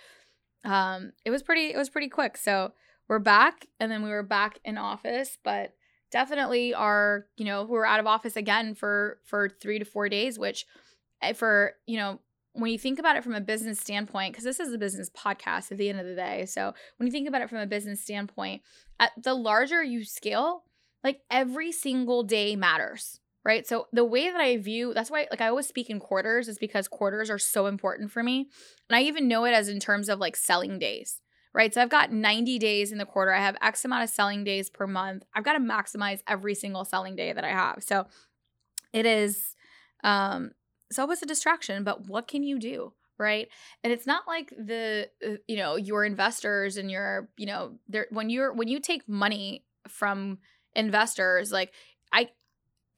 um 0.64 1.12
it 1.24 1.30
was 1.30 1.44
pretty 1.44 1.72
it 1.72 1.76
was 1.76 1.88
pretty 1.88 2.08
quick 2.08 2.36
so 2.36 2.72
we're 3.08 3.20
back 3.20 3.66
and 3.78 3.90
then 3.90 4.02
we 4.02 4.10
were 4.10 4.24
back 4.24 4.58
in 4.64 4.76
office 4.76 5.38
but 5.44 5.74
definitely 6.10 6.74
are 6.74 7.26
you 7.36 7.44
know 7.44 7.62
we 7.62 7.78
are 7.78 7.86
out 7.86 8.00
of 8.00 8.06
office 8.06 8.34
again 8.34 8.74
for 8.74 9.20
for 9.24 9.48
three 9.48 9.78
to 9.78 9.84
four 9.84 10.08
days 10.08 10.40
which 10.40 10.66
eh, 11.22 11.32
for 11.32 11.74
you 11.86 11.96
know 11.96 12.18
when 12.54 12.72
you 12.72 12.78
think 12.78 12.98
about 12.98 13.14
it 13.14 13.22
from 13.22 13.34
a 13.34 13.40
business 13.40 13.78
standpoint, 13.78 14.32
because 14.32 14.42
this 14.42 14.58
is 14.58 14.72
a 14.72 14.78
business 14.78 15.08
podcast 15.10 15.70
at 15.70 15.78
the 15.78 15.88
end 15.88 16.00
of 16.00 16.06
the 16.06 16.16
day. 16.16 16.44
So 16.44 16.74
when 16.96 17.06
you 17.06 17.12
think 17.12 17.28
about 17.28 17.40
it 17.40 17.48
from 17.48 17.58
a 17.58 17.66
business 17.66 18.00
standpoint, 18.00 18.62
at 18.98 19.12
the 19.22 19.34
larger 19.34 19.80
you 19.80 20.04
scale, 20.04 20.64
like 21.04 21.20
every 21.30 21.70
single 21.70 22.24
day 22.24 22.56
matters 22.56 23.20
right? 23.44 23.66
So 23.66 23.86
the 23.92 24.04
way 24.04 24.30
that 24.30 24.40
I 24.40 24.56
view 24.56 24.92
that's 24.94 25.10
why 25.10 25.26
like 25.30 25.40
I 25.40 25.48
always 25.48 25.66
speak 25.66 25.90
in 25.90 26.00
quarters 26.00 26.48
is 26.48 26.58
because 26.58 26.88
quarters 26.88 27.30
are 27.30 27.38
so 27.38 27.66
important 27.66 28.10
for 28.10 28.22
me. 28.22 28.48
And 28.88 28.96
I 28.96 29.02
even 29.02 29.28
know 29.28 29.44
it 29.44 29.52
as 29.52 29.68
in 29.68 29.80
terms 29.80 30.08
of 30.08 30.18
like 30.18 30.36
selling 30.36 30.78
days, 30.78 31.20
right? 31.54 31.72
So 31.72 31.80
I've 31.80 31.90
got 31.90 32.12
90 32.12 32.58
days 32.58 32.92
in 32.92 32.98
the 32.98 33.06
quarter. 33.06 33.32
I 33.32 33.40
have 33.40 33.56
X 33.62 33.84
amount 33.84 34.04
of 34.04 34.10
selling 34.10 34.44
days 34.44 34.70
per 34.70 34.86
month. 34.86 35.24
I've 35.34 35.44
got 35.44 35.54
to 35.54 35.60
maximize 35.60 36.20
every 36.26 36.54
single 36.54 36.84
selling 36.84 37.16
day 37.16 37.32
that 37.32 37.44
I 37.44 37.50
have. 37.50 37.82
So 37.82 38.06
it 38.92 39.06
is 39.06 39.54
um 40.04 40.52
it's 40.90 40.98
always 40.98 41.22
a 41.22 41.26
distraction, 41.26 41.84
but 41.84 42.08
what 42.08 42.28
can 42.28 42.42
you 42.42 42.58
do? 42.58 42.92
right 43.18 43.48
and 43.82 43.92
it's 43.92 44.06
not 44.06 44.22
like 44.26 44.50
the 44.50 45.08
uh, 45.26 45.34
you 45.46 45.56
know 45.56 45.76
your 45.76 46.04
investors 46.04 46.76
and 46.76 46.90
your 46.90 47.28
you 47.36 47.46
know 47.46 47.72
there 47.88 48.06
when 48.10 48.30
you're 48.30 48.52
when 48.52 48.68
you 48.68 48.80
take 48.80 49.08
money 49.08 49.64
from 49.88 50.38
investors 50.74 51.50
like 51.50 51.72
i 52.12 52.28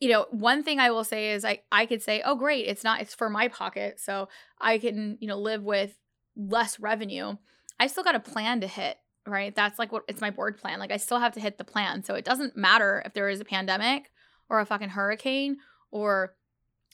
you 0.01 0.09
know, 0.09 0.27
one 0.31 0.63
thing 0.63 0.81
I 0.81 0.91
will 0.91 1.05
say 1.05 1.33
is 1.33 1.45
I 1.45 1.61
I 1.71 1.87
could 1.87 2.03
say, 2.03 2.23
"Oh 2.25 2.35
great, 2.35 2.67
it's 2.67 2.83
not 2.83 3.01
it's 3.03 3.15
for 3.15 3.29
my 3.29 3.49
pocket, 3.49 4.01
so 4.01 4.29
I 4.59 4.79
can, 4.79 5.19
you 5.21 5.29
know, 5.29 5.39
live 5.39 5.63
with 5.63 5.95
less 6.35 6.81
revenue." 6.81 7.37
I 7.79 7.87
still 7.87 8.05
got 8.05 8.15
a 8.15 8.21
plan 8.21 8.61
to 8.63 8.67
hit, 8.67 8.99
right? 9.27 9.55
That's 9.55 9.79
like 9.79 9.93
what 9.93 10.05
it's 10.09 10.21
my 10.21 10.31
board 10.31 10.59
plan. 10.59 10.79
Like 10.79 10.91
I 10.91 10.97
still 10.97 11.19
have 11.19 11.33
to 11.35 11.41
hit 11.41 11.59
the 11.59 11.65
plan. 11.65 12.03
So 12.03 12.15
it 12.15 12.25
doesn't 12.25 12.57
matter 12.57 13.03
if 13.05 13.15
there 13.15 13.29
is 13.29 13.41
a 13.41 13.45
pandemic 13.45 14.11
or 14.49 14.61
a 14.61 14.67
fucking 14.67 14.91
hurricane 14.91 15.59
or 15.91 16.35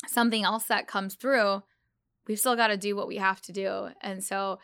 something 0.06 0.44
else 0.44 0.64
that 0.64 0.88
comes 0.88 1.14
through. 1.14 1.62
We've 2.26 2.38
still 2.38 2.56
got 2.56 2.68
to 2.68 2.76
do 2.76 2.96
what 2.96 3.08
we 3.08 3.16
have 3.16 3.40
to 3.42 3.52
do. 3.52 3.88
And 4.00 4.22
so 4.22 4.58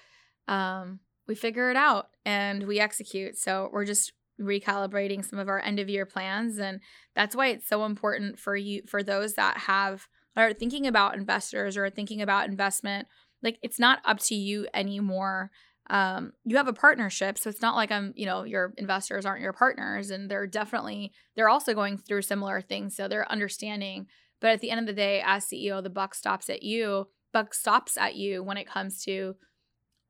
um 0.49 1.01
we 1.29 1.37
figure 1.37 1.71
it 1.71 1.77
out 1.77 2.09
and 2.25 2.65
we 2.65 2.81
execute. 2.81 3.37
So 3.37 3.71
we're 3.73 3.85
just 3.85 4.13
recalibrating 4.41 5.25
some 5.25 5.39
of 5.39 5.49
our 5.49 5.61
end 5.61 5.79
of 5.79 5.89
year 5.89 6.07
plans 6.07 6.59
and 6.59 6.81
that's 7.15 7.37
why 7.37 7.49
it's 7.49 7.69
so 7.69 7.85
important 7.85 8.39
for 8.39 8.57
you 8.57 8.83
for 8.89 9.03
those 9.03 9.35
that 9.35 9.57
have 9.59 10.09
are 10.37 10.53
thinking 10.53 10.87
about 10.87 11.15
investors 11.15 11.77
or 11.77 11.91
thinking 11.91 12.23
about 12.23 12.49
investment 12.49 13.07
like 13.43 13.59
it's 13.62 13.79
not 13.79 14.01
up 14.05 14.19
to 14.21 14.35
you 14.35 14.67
anymore. 14.73 15.51
Um 15.91 16.33
you 16.45 16.57
have 16.57 16.69
a 16.69 16.73
partnership 16.73 17.39
so 17.39 17.51
it's 17.51 17.61
not 17.61 17.75
like 17.75 17.91
i'm 17.91 18.12
you 18.17 18.25
know 18.25 18.45
your 18.45 18.73
investors 18.79 19.27
aren't 19.27 19.43
your 19.43 19.53
partners 19.53 20.11
and 20.11 20.31
they're 20.31 20.47
definitely 20.47 21.12
they're 21.35 21.49
also 21.49 21.75
going 21.75 21.99
through 21.99 22.23
similar 22.23 22.61
things 22.61 22.97
so 22.97 23.09
they're 23.09 23.31
understanding. 23.31 24.07
But 24.41 24.51
at 24.51 24.61
the 24.61 24.71
end 24.71 24.81
of 24.81 24.87
the 24.87 24.93
day 24.93 25.23
as 25.25 25.47
ceo 25.47 25.83
the 25.83 25.91
buck 25.91 26.15
stops 26.15 26.49
at 26.49 26.62
you 26.62 27.09
buck 27.33 27.53
stops 27.53 27.97
at 27.97 28.15
you 28.15 28.43
when 28.43 28.57
it 28.57 28.69
comes 28.69 29.03
to 29.05 29.35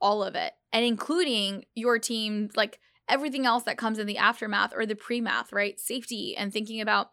all 0.00 0.22
of 0.22 0.34
it 0.34 0.52
and 0.72 0.84
including 0.84 1.64
your 1.74 1.98
team 1.98 2.50
like 2.54 2.78
everything 3.08 3.46
else 3.46 3.64
that 3.64 3.78
comes 3.78 3.98
in 3.98 4.06
the 4.06 4.18
aftermath 4.18 4.72
or 4.74 4.86
the 4.86 4.94
pre-math, 4.94 5.52
right? 5.52 5.78
Safety 5.78 6.36
and 6.36 6.52
thinking 6.52 6.80
about 6.80 7.10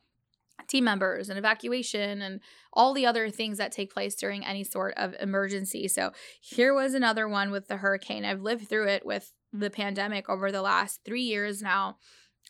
team 0.67 0.83
members 0.83 1.29
and 1.29 1.39
evacuation 1.39 2.21
and 2.21 2.41
all 2.73 2.93
the 2.93 3.05
other 3.05 3.29
things 3.29 3.57
that 3.57 3.71
take 3.71 3.93
place 3.93 4.15
during 4.15 4.45
any 4.45 4.63
sort 4.63 4.93
of 4.97 5.15
emergency. 5.19 5.87
So 5.87 6.11
here 6.41 6.73
was 6.73 6.93
another 6.93 7.27
one 7.27 7.49
with 7.49 7.67
the 7.67 7.77
hurricane. 7.77 8.25
I've 8.25 8.41
lived 8.41 8.69
through 8.69 8.87
it 8.87 9.05
with 9.05 9.33
the 9.51 9.69
pandemic 9.69 10.29
over 10.29 10.51
the 10.51 10.61
last 10.61 11.01
3 11.05 11.21
years 11.21 11.61
now. 11.61 11.97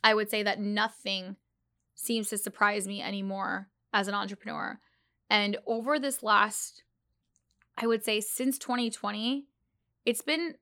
I 0.03 0.13
would 0.13 0.29
say 0.29 0.43
that 0.43 0.59
nothing 0.59 1.37
seems 1.95 2.29
to 2.29 2.37
surprise 2.37 2.87
me 2.87 3.01
anymore 3.01 3.69
as 3.93 4.07
an 4.07 4.15
entrepreneur. 4.15 4.79
And 5.29 5.57
over 5.65 5.99
this 5.99 6.23
last 6.23 6.83
I 7.81 7.87
would 7.87 8.03
say 8.03 8.19
since 8.19 8.57
2020, 8.57 9.45
it's 10.05 10.21
been 10.21 10.55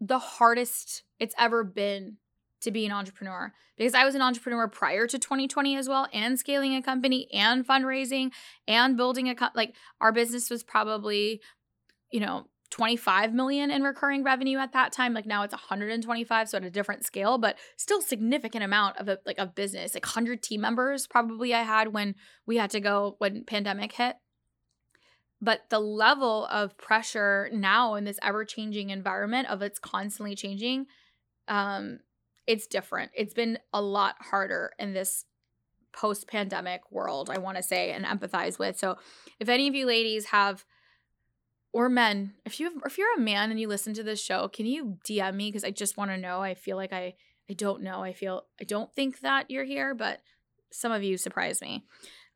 the 0.00 0.18
hardest 0.18 1.04
it's 1.18 1.34
ever 1.38 1.64
been 1.64 2.16
to 2.64 2.70
be 2.70 2.84
an 2.84 2.92
entrepreneur. 2.92 3.52
Because 3.76 3.94
I 3.94 4.04
was 4.04 4.14
an 4.14 4.22
entrepreneur 4.22 4.68
prior 4.68 5.06
to 5.06 5.18
2020 5.18 5.76
as 5.76 5.88
well 5.88 6.08
and 6.12 6.38
scaling 6.38 6.74
a 6.74 6.82
company 6.82 7.28
and 7.32 7.66
fundraising 7.66 8.30
and 8.66 8.96
building 8.96 9.28
a 9.28 9.34
co- 9.34 9.48
like 9.54 9.74
our 10.00 10.12
business 10.12 10.50
was 10.50 10.62
probably 10.62 11.40
you 12.10 12.20
know 12.20 12.46
25 12.70 13.32
million 13.32 13.70
in 13.70 13.82
recurring 13.82 14.24
revenue 14.24 14.58
at 14.58 14.72
that 14.72 14.92
time. 14.92 15.14
Like 15.14 15.26
now 15.26 15.42
it's 15.42 15.52
125 15.52 16.48
so 16.48 16.56
at 16.56 16.64
a 16.64 16.70
different 16.70 17.04
scale 17.04 17.38
but 17.38 17.56
still 17.76 18.00
significant 18.00 18.64
amount 18.64 18.96
of 18.96 19.08
a, 19.08 19.18
like 19.26 19.38
a 19.38 19.46
business. 19.46 19.94
Like 19.94 20.04
100 20.04 20.42
team 20.42 20.62
members 20.62 21.06
probably 21.06 21.54
I 21.54 21.62
had 21.62 21.92
when 21.92 22.14
we 22.46 22.56
had 22.56 22.70
to 22.70 22.80
go 22.80 23.16
when 23.18 23.44
pandemic 23.44 23.92
hit 23.92 24.16
but 25.44 25.68
the 25.68 25.78
level 25.78 26.46
of 26.46 26.76
pressure 26.78 27.50
now 27.52 27.94
in 27.94 28.04
this 28.04 28.18
ever 28.22 28.44
changing 28.44 28.90
environment 28.90 29.48
of 29.48 29.60
it's 29.62 29.78
constantly 29.78 30.34
changing 30.34 30.86
um 31.48 31.98
it's 32.46 32.66
different. 32.66 33.10
It's 33.14 33.34
been 33.34 33.58
a 33.72 33.80
lot 33.80 34.16
harder 34.20 34.72
in 34.78 34.92
this 34.92 35.24
post 35.92 36.26
pandemic 36.26 36.80
world 36.90 37.30
i 37.30 37.38
want 37.38 37.56
to 37.56 37.62
say 37.62 37.92
and 37.92 38.04
empathize 38.04 38.58
with. 38.58 38.76
So 38.76 38.96
if 39.38 39.48
any 39.48 39.68
of 39.68 39.74
you 39.76 39.86
ladies 39.86 40.26
have 40.26 40.64
or 41.72 41.88
men 41.88 42.34
if 42.44 42.58
you 42.58 42.80
if 42.84 42.98
you're 42.98 43.14
a 43.16 43.20
man 43.20 43.50
and 43.50 43.60
you 43.60 43.68
listen 43.68 43.94
to 43.94 44.02
this 44.02 44.22
show 44.22 44.48
can 44.48 44.66
you 44.66 44.98
dm 45.08 45.34
me? 45.34 45.48
Because 45.48 45.64
i 45.64 45.70
just 45.70 45.96
want 45.96 46.10
to 46.10 46.16
know. 46.16 46.40
I 46.40 46.54
feel 46.54 46.76
like 46.76 46.92
i 46.92 47.14
i 47.48 47.52
don't 47.52 47.82
know. 47.82 48.02
I 48.02 48.12
feel 48.12 48.42
i 48.60 48.64
don't 48.64 48.92
think 48.92 49.20
that 49.20 49.50
you're 49.50 49.64
here 49.64 49.94
but 49.94 50.20
some 50.72 50.90
of 50.90 51.04
you 51.04 51.16
surprise 51.16 51.60
me. 51.60 51.84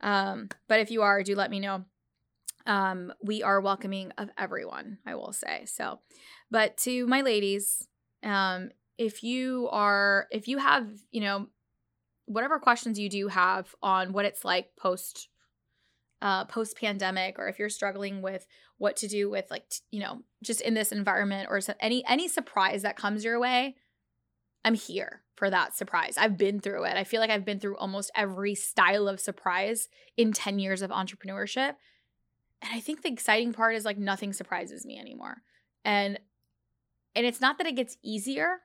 Um 0.00 0.49
but 0.69 0.79
if 0.79 0.91
you 0.91 1.03
are 1.03 1.23
do 1.23 1.35
let 1.35 1.50
me 1.50 1.59
know 1.59 1.85
um, 2.69 3.13
we 3.23 3.43
are 3.43 3.61
welcoming 3.61 4.13
of 4.19 4.31
everyone, 4.39 4.99
I 5.05 5.15
will 5.17 5.33
say. 5.33 5.65
So, 5.65 5.99
but 6.51 6.77
to 6.79 7.07
my 7.07 7.23
ladies, 7.23 7.89
um, 8.23 8.69
if 8.99 9.25
you 9.25 9.69
are, 9.73 10.27
if 10.31 10.47
you 10.47 10.59
have, 10.59 10.87
you 11.11 11.23
know, 11.23 11.47
whatever 12.27 12.59
questions 12.59 12.99
you 12.99 13.09
do 13.09 13.29
have 13.29 13.75
on 13.83 14.13
what 14.13 14.27
it's 14.27 14.45
like 14.45 14.77
post 14.77 15.29
uh, 16.21 16.45
post 16.45 16.77
pandemic, 16.77 17.39
or 17.39 17.49
if 17.49 17.59
you're 17.59 17.71
struggling 17.71 18.21
with 18.23 18.47
what 18.77 18.97
to 18.97 19.09
do 19.09 19.31
with 19.31 19.47
like 19.51 19.69
t- 19.71 19.81
you 19.91 20.01
know 20.01 20.23
just 20.45 20.61
in 20.61 20.75
this 20.75 20.93
environment, 20.93 21.49
or 21.51 21.61
any 21.81 22.05
any 22.07 22.29
surprise 22.29 22.83
that 22.83 22.97
comes 22.97 23.25
your 23.25 23.41
way, 23.41 23.77
I'm 24.63 24.75
here 24.75 25.23
for 25.37 25.49
that 25.49 25.75
surprise. 25.75 26.17
I've 26.19 26.37
been 26.37 26.61
through 26.61 26.85
it. 26.85 26.97
I 26.97 27.05
feel 27.05 27.21
like 27.21 27.31
I've 27.31 27.45
been 27.45 27.61
through 27.61 27.79
almost 27.79 28.11
every 28.15 28.55
style 28.55 29.09
of 29.09 29.21
surprise 29.21 29.89
in 30.17 30.33
10 30.33 30.59
years 30.59 30.83
of 30.83 30.91
entrepreneurship. 30.91 31.75
And 32.62 32.73
I 32.75 32.81
think 32.81 33.03
the 33.03 33.12
exciting 33.12 33.53
part 33.53 33.75
is 33.77 33.85
like 33.85 33.99
nothing 33.99 34.33
surprises 34.33 34.85
me 34.85 34.99
anymore. 34.99 35.43
And 35.85 36.19
and 37.15 37.27
it's 37.27 37.41
not 37.41 37.59
that 37.59 37.67
it 37.67 37.77
gets 37.77 37.97
easier, 38.03 38.61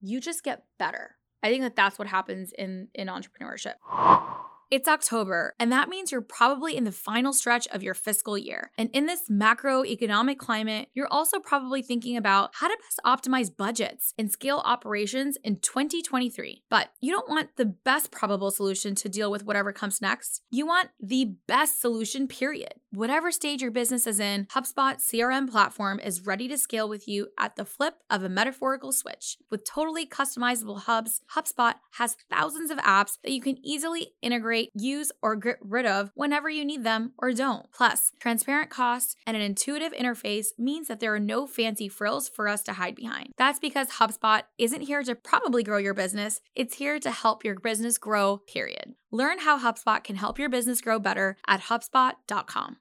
you 0.00 0.20
just 0.20 0.42
get 0.42 0.64
better. 0.78 1.16
I 1.42 1.48
think 1.48 1.62
that 1.62 1.76
that's 1.76 1.98
what 1.98 2.08
happens 2.08 2.52
in 2.56 2.88
in 2.94 3.08
entrepreneurship. 3.08 3.74
It's 4.70 4.86
October, 4.86 5.54
and 5.58 5.72
that 5.72 5.88
means 5.88 6.12
you're 6.12 6.20
probably 6.20 6.76
in 6.76 6.84
the 6.84 6.92
final 6.92 7.32
stretch 7.32 7.66
of 7.68 7.82
your 7.82 7.94
fiscal 7.94 8.36
year. 8.36 8.70
And 8.76 8.90
in 8.92 9.06
this 9.06 9.22
macroeconomic 9.30 10.36
climate, 10.36 10.90
you're 10.92 11.10
also 11.10 11.38
probably 11.38 11.80
thinking 11.80 12.18
about 12.18 12.50
how 12.52 12.68
to 12.68 12.76
best 12.76 13.00
optimize 13.02 13.54
budgets 13.54 14.12
and 14.18 14.30
scale 14.30 14.60
operations 14.66 15.38
in 15.42 15.60
2023. 15.60 16.64
But 16.68 16.90
you 17.00 17.10
don't 17.12 17.30
want 17.30 17.56
the 17.56 17.64
best 17.64 18.10
probable 18.10 18.50
solution 18.50 18.94
to 18.96 19.08
deal 19.08 19.30
with 19.30 19.46
whatever 19.46 19.72
comes 19.72 20.02
next. 20.02 20.42
You 20.50 20.66
want 20.66 20.90
the 21.00 21.36
best 21.46 21.80
solution, 21.80 22.28
period. 22.28 22.74
Whatever 22.90 23.30
stage 23.30 23.60
your 23.60 23.70
business 23.70 24.06
is 24.06 24.18
in, 24.18 24.46
HubSpot 24.46 24.96
CRM 24.96 25.50
platform 25.50 26.00
is 26.00 26.24
ready 26.24 26.48
to 26.48 26.56
scale 26.56 26.88
with 26.88 27.06
you 27.06 27.28
at 27.38 27.54
the 27.54 27.66
flip 27.66 27.96
of 28.08 28.22
a 28.22 28.30
metaphorical 28.30 28.92
switch. 28.92 29.36
With 29.50 29.66
totally 29.66 30.06
customizable 30.06 30.80
hubs, 30.80 31.20
HubSpot 31.36 31.74
has 31.98 32.16
thousands 32.30 32.70
of 32.70 32.78
apps 32.78 33.18
that 33.22 33.32
you 33.32 33.42
can 33.42 33.58
easily 33.62 34.14
integrate 34.22 34.70
use, 34.74 35.12
or 35.20 35.36
get 35.36 35.58
rid 35.60 35.84
of 35.84 36.12
whenever 36.14 36.48
you 36.48 36.64
need 36.64 36.82
them 36.82 37.12
or 37.18 37.30
don't. 37.34 37.70
Plus, 37.72 38.12
transparent 38.20 38.70
costs 38.70 39.16
and 39.26 39.36
an 39.36 39.42
intuitive 39.42 39.92
interface 39.92 40.46
means 40.58 40.88
that 40.88 40.98
there 40.98 41.14
are 41.14 41.20
no 41.20 41.46
fancy 41.46 41.90
frills 41.90 42.26
for 42.26 42.48
us 42.48 42.62
to 42.62 42.72
hide 42.72 42.94
behind. 42.94 43.34
That's 43.36 43.58
because 43.58 43.88
HubSpot 43.88 44.44
isn't 44.56 44.80
here 44.80 45.02
to 45.02 45.14
probably 45.14 45.62
grow 45.62 45.76
your 45.76 45.92
business, 45.92 46.40
it's 46.54 46.76
here 46.76 46.98
to 47.00 47.10
help 47.10 47.44
your 47.44 47.60
business 47.60 47.98
grow, 47.98 48.38
period. 48.38 48.94
Learn 49.10 49.38
how 49.38 49.58
HubSpot 49.58 50.04
can 50.04 50.16
help 50.16 50.38
your 50.38 50.50
business 50.50 50.82
grow 50.82 50.98
better 50.98 51.36
at 51.46 51.62
HubSpot.com. 51.62 52.76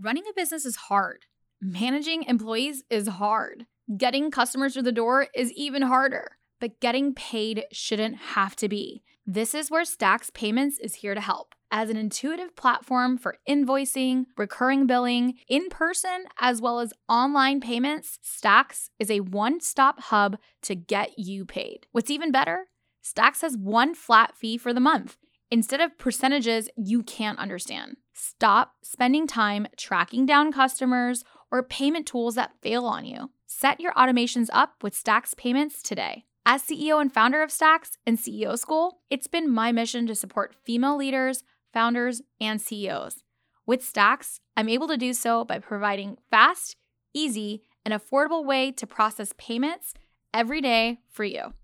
Running 0.00 0.24
a 0.28 0.32
business 0.34 0.64
is 0.64 0.76
hard. 0.76 1.26
Managing 1.60 2.22
employees 2.22 2.84
is 2.88 3.08
hard. 3.08 3.66
Getting 3.96 4.30
customers 4.30 4.72
through 4.72 4.84
the 4.84 4.92
door 4.92 5.26
is 5.34 5.52
even 5.52 5.82
harder. 5.82 6.38
But 6.60 6.80
getting 6.80 7.14
paid 7.14 7.64
shouldn't 7.70 8.16
have 8.16 8.56
to 8.56 8.68
be. 8.68 9.02
This 9.26 9.54
is 9.54 9.70
where 9.70 9.82
Stax 9.82 10.32
Payments 10.32 10.78
is 10.78 10.96
here 10.96 11.14
to 11.14 11.20
help. 11.20 11.54
As 11.70 11.90
an 11.90 11.98
intuitive 11.98 12.56
platform 12.56 13.18
for 13.18 13.36
invoicing, 13.46 14.24
recurring 14.38 14.86
billing, 14.86 15.34
in 15.48 15.68
person, 15.68 16.24
as 16.40 16.62
well 16.62 16.80
as 16.80 16.94
online 17.10 17.60
payments, 17.60 18.18
Stax 18.24 18.88
is 18.98 19.10
a 19.10 19.20
one 19.20 19.60
stop 19.60 20.00
hub 20.00 20.38
to 20.62 20.74
get 20.74 21.18
you 21.18 21.44
paid. 21.44 21.86
What's 21.92 22.10
even 22.10 22.32
better? 22.32 22.68
Stax 23.08 23.40
has 23.40 23.56
one 23.56 23.94
flat 23.94 24.36
fee 24.36 24.58
for 24.58 24.74
the 24.74 24.80
month 24.80 25.16
instead 25.50 25.80
of 25.80 25.96
percentages 25.96 26.68
you 26.76 27.02
can't 27.02 27.38
understand. 27.38 27.96
Stop 28.12 28.72
spending 28.82 29.26
time 29.26 29.66
tracking 29.78 30.26
down 30.26 30.52
customers 30.52 31.24
or 31.50 31.62
payment 31.62 32.06
tools 32.06 32.34
that 32.34 32.60
fail 32.60 32.84
on 32.84 33.06
you. 33.06 33.30
Set 33.46 33.80
your 33.80 33.92
automations 33.94 34.48
up 34.52 34.82
with 34.82 34.94
Stax 34.94 35.34
Payments 35.36 35.82
today. 35.82 36.24
As 36.44 36.62
CEO 36.62 37.00
and 37.00 37.12
founder 37.12 37.42
of 37.42 37.50
Stax 37.50 37.92
and 38.06 38.18
CEO 38.18 38.58
School, 38.58 39.00
it's 39.08 39.26
been 39.26 39.50
my 39.50 39.72
mission 39.72 40.06
to 40.06 40.14
support 40.14 40.54
female 40.64 40.96
leaders, 40.96 41.42
founders, 41.72 42.20
and 42.40 42.60
CEOs. 42.60 43.22
With 43.66 43.80
Stax, 43.80 44.40
I'm 44.56 44.68
able 44.68 44.88
to 44.88 44.96
do 44.98 45.14
so 45.14 45.44
by 45.44 45.60
providing 45.60 46.18
fast, 46.30 46.76
easy, 47.14 47.62
and 47.86 47.94
affordable 47.94 48.44
way 48.44 48.70
to 48.72 48.86
process 48.86 49.32
payments 49.38 49.94
every 50.34 50.60
day 50.60 50.98
for 51.08 51.24
you. 51.24 51.54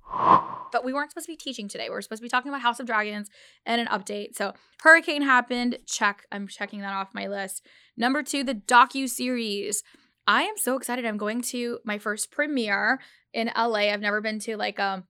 But 0.73 0.85
we 0.85 0.93
weren't 0.93 1.11
supposed 1.11 1.27
to 1.27 1.33
be 1.33 1.37
teaching 1.37 1.69
today. 1.69 1.89
We 1.89 1.95
were 1.95 2.03
supposed 2.03 2.21
to 2.21 2.25
be 2.25 2.29
talking 2.29 2.51
about 2.51 2.63
House 2.63 2.81
of 2.81 2.87
Dragons 2.87 3.31
and 3.65 3.81
an 3.81 3.87
update. 3.87 4.35
So, 4.35 4.55
Hurricane 4.83 5.23
happened. 5.23 5.79
Check. 5.87 6.27
I'm 6.33 6.49
checking 6.49 6.81
that 6.81 6.93
off 6.93 7.15
my 7.15 7.29
list. 7.29 7.65
Number 7.97 8.23
two, 8.23 8.43
the 8.43 8.55
docu 8.55 9.09
series. 9.09 9.83
I 10.27 10.43
am 10.43 10.57
so 10.57 10.77
excited. 10.77 11.05
I'm 11.05 11.17
going 11.17 11.43
to 11.43 11.79
my 11.85 11.99
first 11.99 12.33
premiere 12.33 13.01
in 13.33 13.51
LA. 13.57 13.91
I've 13.93 14.01
never 14.01 14.21
been 14.21 14.39
to 14.41 14.57
like 14.57 14.79
a 14.79 14.85
um, 14.85 15.05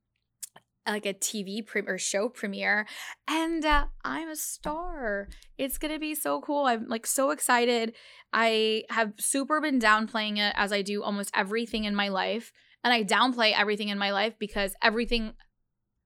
like 0.86 1.06
a 1.06 1.14
TV 1.14 1.64
pre- 1.64 1.82
or 1.86 1.96
show 1.96 2.28
premiere, 2.28 2.86
and 3.26 3.64
uh, 3.64 3.86
I'm 4.04 4.28
a 4.28 4.36
star. 4.36 5.28
It's 5.56 5.78
gonna 5.78 5.98
be 5.98 6.14
so 6.14 6.40
cool. 6.40 6.66
I'm 6.66 6.88
like 6.88 7.06
so 7.06 7.30
excited. 7.30 7.94
I 8.32 8.84
have 8.90 9.12
super 9.18 9.60
been 9.60 9.78
downplaying 9.78 10.38
it 10.38 10.52
as 10.56 10.72
I 10.72 10.82
do 10.82 11.02
almost 11.02 11.30
everything 11.34 11.84
in 11.84 11.94
my 11.94 12.08
life, 12.08 12.52
and 12.84 12.92
I 12.92 13.02
downplay 13.02 13.52
everything 13.58 13.88
in 13.88 13.98
my 13.98 14.12
life 14.12 14.34
because 14.38 14.74
everything 14.82 15.32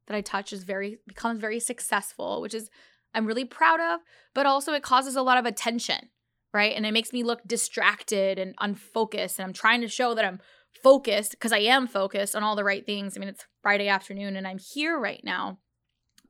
that 0.07 0.17
I 0.17 0.23
touch 0.23 0.53
is 0.53 0.65
very 0.65 1.01
becomes 1.07 1.41
very 1.41 1.61
successful, 1.61 2.41
which 2.41 2.55
is 2.55 2.71
I'm 3.13 3.27
really 3.27 3.45
proud 3.45 3.81
of, 3.81 4.01
but 4.35 4.47
also 4.47 4.73
it 4.73 4.83
causes 4.83 5.17
a 5.17 5.23
lot 5.23 5.39
of 5.39 5.45
attention, 5.45 6.09
right? 6.55 6.75
And 6.75 6.87
it 6.87 6.93
makes 6.93 7.13
me 7.13 7.23
look 7.23 7.41
distracted 7.47 8.39
and 8.39 8.55
unfocused, 8.61 9.39
and 9.39 9.47
I'm 9.47 9.53
trying 9.53 9.81
to 9.83 9.89
show 9.89 10.15
that 10.15 10.25
I'm 10.25 10.41
focused 10.83 11.33
because 11.33 11.53
I 11.53 11.59
am 11.59 11.87
focused 11.87 12.37
on 12.37 12.43
all 12.43 12.57
the 12.57 12.65
right 12.65 12.85
things. 12.85 13.17
I 13.17 13.21
mean, 13.21 13.29
it's 13.29 13.47
Friday 13.63 13.89
afternoon 13.89 14.37
and 14.37 14.47
I'm 14.47 14.59
here 14.59 14.99
right 14.99 15.23
now. 15.25 15.59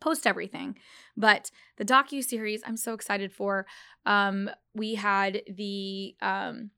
Post 0.00 0.26
everything. 0.26 0.78
But 1.16 1.50
the 1.76 1.84
docu 1.84 2.22
series 2.22 2.62
I'm 2.64 2.76
so 2.76 2.94
excited 2.94 3.32
for. 3.32 3.66
Um 4.06 4.50
we 4.74 4.94
had 4.94 5.42
the 5.48 6.14
um 6.22 6.70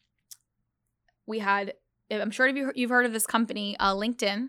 we 1.27 1.39
had 1.39 1.75
I'm 2.11 2.31
sure 2.31 2.49
you've 2.49 2.91
heard 2.91 3.07
of 3.07 3.13
this 3.13 3.27
company, 3.27 3.77
uh, 3.79 3.95
LinkedIn 3.95 4.49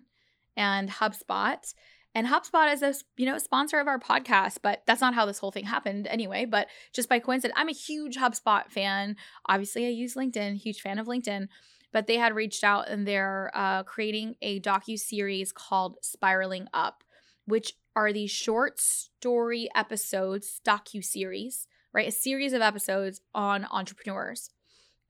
and 0.57 0.89
HubSpot. 0.89 1.73
And 2.13 2.27
HubSpot 2.27 2.73
is 2.73 2.81
a 2.81 2.93
you 3.17 3.25
know 3.25 3.37
sponsor 3.37 3.79
of 3.79 3.87
our 3.87 3.99
podcast, 3.99 4.57
but 4.61 4.83
that's 4.85 5.01
not 5.01 5.13
how 5.13 5.25
this 5.25 5.39
whole 5.39 5.51
thing 5.51 5.65
happened 5.65 6.07
anyway. 6.07 6.45
But 6.45 6.67
just 6.93 7.07
by 7.07 7.19
coincidence, 7.19 7.57
I'm 7.57 7.69
a 7.69 7.73
huge 7.73 8.17
HubSpot 8.17 8.69
fan. 8.69 9.15
Obviously, 9.47 9.85
I 9.85 9.89
use 9.89 10.15
LinkedIn, 10.15 10.57
huge 10.57 10.81
fan 10.81 10.99
of 10.99 11.07
LinkedIn 11.07 11.47
but 11.91 12.07
they 12.07 12.17
had 12.17 12.35
reached 12.35 12.63
out 12.63 12.87
and 12.87 13.07
they're 13.07 13.51
uh, 13.53 13.83
creating 13.83 14.35
a 14.41 14.59
docu 14.59 14.97
series 14.97 15.51
called 15.51 15.97
Spiraling 16.01 16.67
Up, 16.73 17.03
which 17.45 17.73
are 17.95 18.13
these 18.13 18.31
short 18.31 18.79
story 18.79 19.69
episodes, 19.75 20.61
docu 20.65 21.03
series, 21.03 21.67
right? 21.93 22.07
A 22.07 22.11
series 22.11 22.53
of 22.53 22.61
episodes 22.61 23.21
on 23.33 23.67
entrepreneurs. 23.69 24.49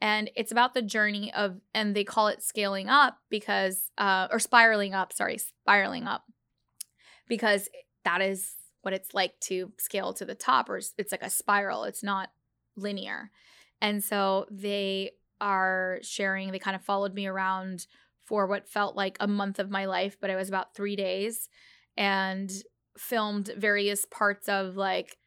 And 0.02 0.32
it's 0.36 0.52
about 0.52 0.74
the 0.74 0.82
journey 0.82 1.32
of, 1.34 1.62
and 1.76 1.96
they 1.96 2.04
call 2.04 2.28
it 2.28 2.42
scaling 2.42 2.90
up 2.90 3.20
because, 3.30 3.92
uh, 4.00 4.28
or 4.32 4.40
spiraling 4.40 4.96
up, 4.96 5.14
sorry, 5.14 5.38
spiraling 5.38 6.08
up, 6.08 6.24
because 7.28 7.70
that 8.04 8.20
is 8.20 8.56
what 8.82 8.96
it's 8.96 9.14
like 9.14 9.40
to 9.42 9.72
scale 9.78 10.12
to 10.14 10.26
the 10.26 10.34
top, 10.34 10.70
or 10.70 10.78
it's 10.78 11.12
like 11.12 11.22
a 11.22 11.30
spiral, 11.30 11.84
it's 11.84 12.02
not 12.02 12.30
linear. 12.76 13.30
And 13.80 14.04
so 14.04 14.48
they 14.50 15.12
are 15.40 16.00
sharing. 16.02 16.52
They 16.52 16.60
kind 16.60 16.76
of 16.76 16.84
followed 16.84 17.14
me 17.14 17.28
around 17.28 17.86
for 18.26 18.48
what 18.48 18.68
felt 18.68 18.96
like 18.96 19.18
a 19.20 19.28
month 19.28 19.60
of 19.60 19.70
my 19.70 19.86
life, 19.86 20.18
but 20.20 20.30
it 20.30 20.36
was 20.36 20.50
about 20.50 20.74
three 20.76 20.96
days 20.96 21.50
and 21.98 22.52
filmed 22.98 23.52
various 23.58 24.06
parts 24.06 24.48
of 24.48 24.76
like 24.78 25.18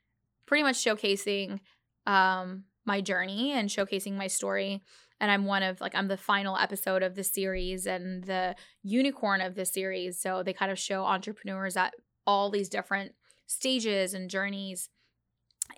pretty 0.46 0.62
much 0.62 0.76
showcasing 0.76 1.60
um, 2.06 2.64
my 2.84 3.00
journey 3.00 3.52
and 3.52 3.68
showcasing 3.68 4.16
my 4.16 4.26
story. 4.26 4.82
And 5.20 5.30
I'm 5.30 5.44
one 5.44 5.62
of 5.62 5.80
like, 5.80 5.94
I'm 5.94 6.08
the 6.08 6.16
final 6.16 6.56
episode 6.56 7.02
of 7.02 7.14
the 7.14 7.24
series 7.24 7.86
and 7.86 8.24
the 8.24 8.56
unicorn 8.82 9.40
of 9.40 9.54
the 9.54 9.64
series. 9.64 10.20
So 10.20 10.42
they 10.42 10.52
kind 10.52 10.72
of 10.72 10.78
show 10.78 11.04
entrepreneurs 11.04 11.76
at 11.76 11.94
all 12.26 12.50
these 12.50 12.68
different 12.68 13.12
stages 13.46 14.14
and 14.14 14.28
journeys. 14.28 14.90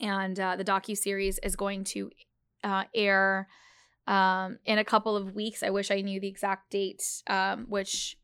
And 0.00 0.38
uh, 0.38 0.56
the 0.56 0.64
docu 0.64 0.96
series 0.96 1.38
is 1.42 1.54
going 1.54 1.84
to 1.84 2.10
uh, 2.64 2.84
air 2.94 3.48
um, 4.06 4.58
in 4.64 4.78
a 4.78 4.84
couple 4.84 5.16
of 5.16 5.34
weeks. 5.34 5.62
I 5.62 5.70
wish 5.70 5.90
I 5.90 6.00
knew 6.00 6.20
the 6.20 6.28
exact 6.28 6.70
date, 6.70 7.02
um, 7.28 7.66
which 7.68 8.16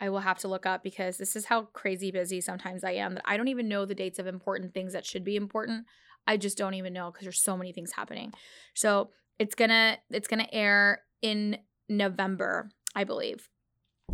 I 0.00 0.08
will 0.10 0.20
have 0.20 0.38
to 0.40 0.48
look 0.48 0.66
up 0.66 0.82
because 0.82 1.18
this 1.18 1.36
is 1.36 1.46
how 1.46 1.62
crazy 1.72 2.10
busy 2.10 2.40
sometimes 2.40 2.84
I 2.84 2.92
am 2.92 3.14
that 3.14 3.24
I 3.24 3.36
don't 3.36 3.48
even 3.48 3.68
know 3.68 3.84
the 3.84 3.94
dates 3.94 4.18
of 4.18 4.26
important 4.26 4.74
things 4.74 4.92
that 4.92 5.06
should 5.06 5.24
be 5.24 5.36
important. 5.36 5.86
I 6.26 6.36
just 6.36 6.58
don't 6.58 6.74
even 6.74 6.92
know 6.92 7.10
because 7.10 7.24
there's 7.24 7.42
so 7.42 7.56
many 7.56 7.72
things 7.72 7.92
happening. 7.92 8.32
So 8.74 9.10
it's 9.38 9.54
gonna 9.54 9.98
it's 10.10 10.28
gonna 10.28 10.48
air 10.52 11.02
in 11.22 11.58
November, 11.88 12.70
I 12.94 13.04
believe. 13.04 13.48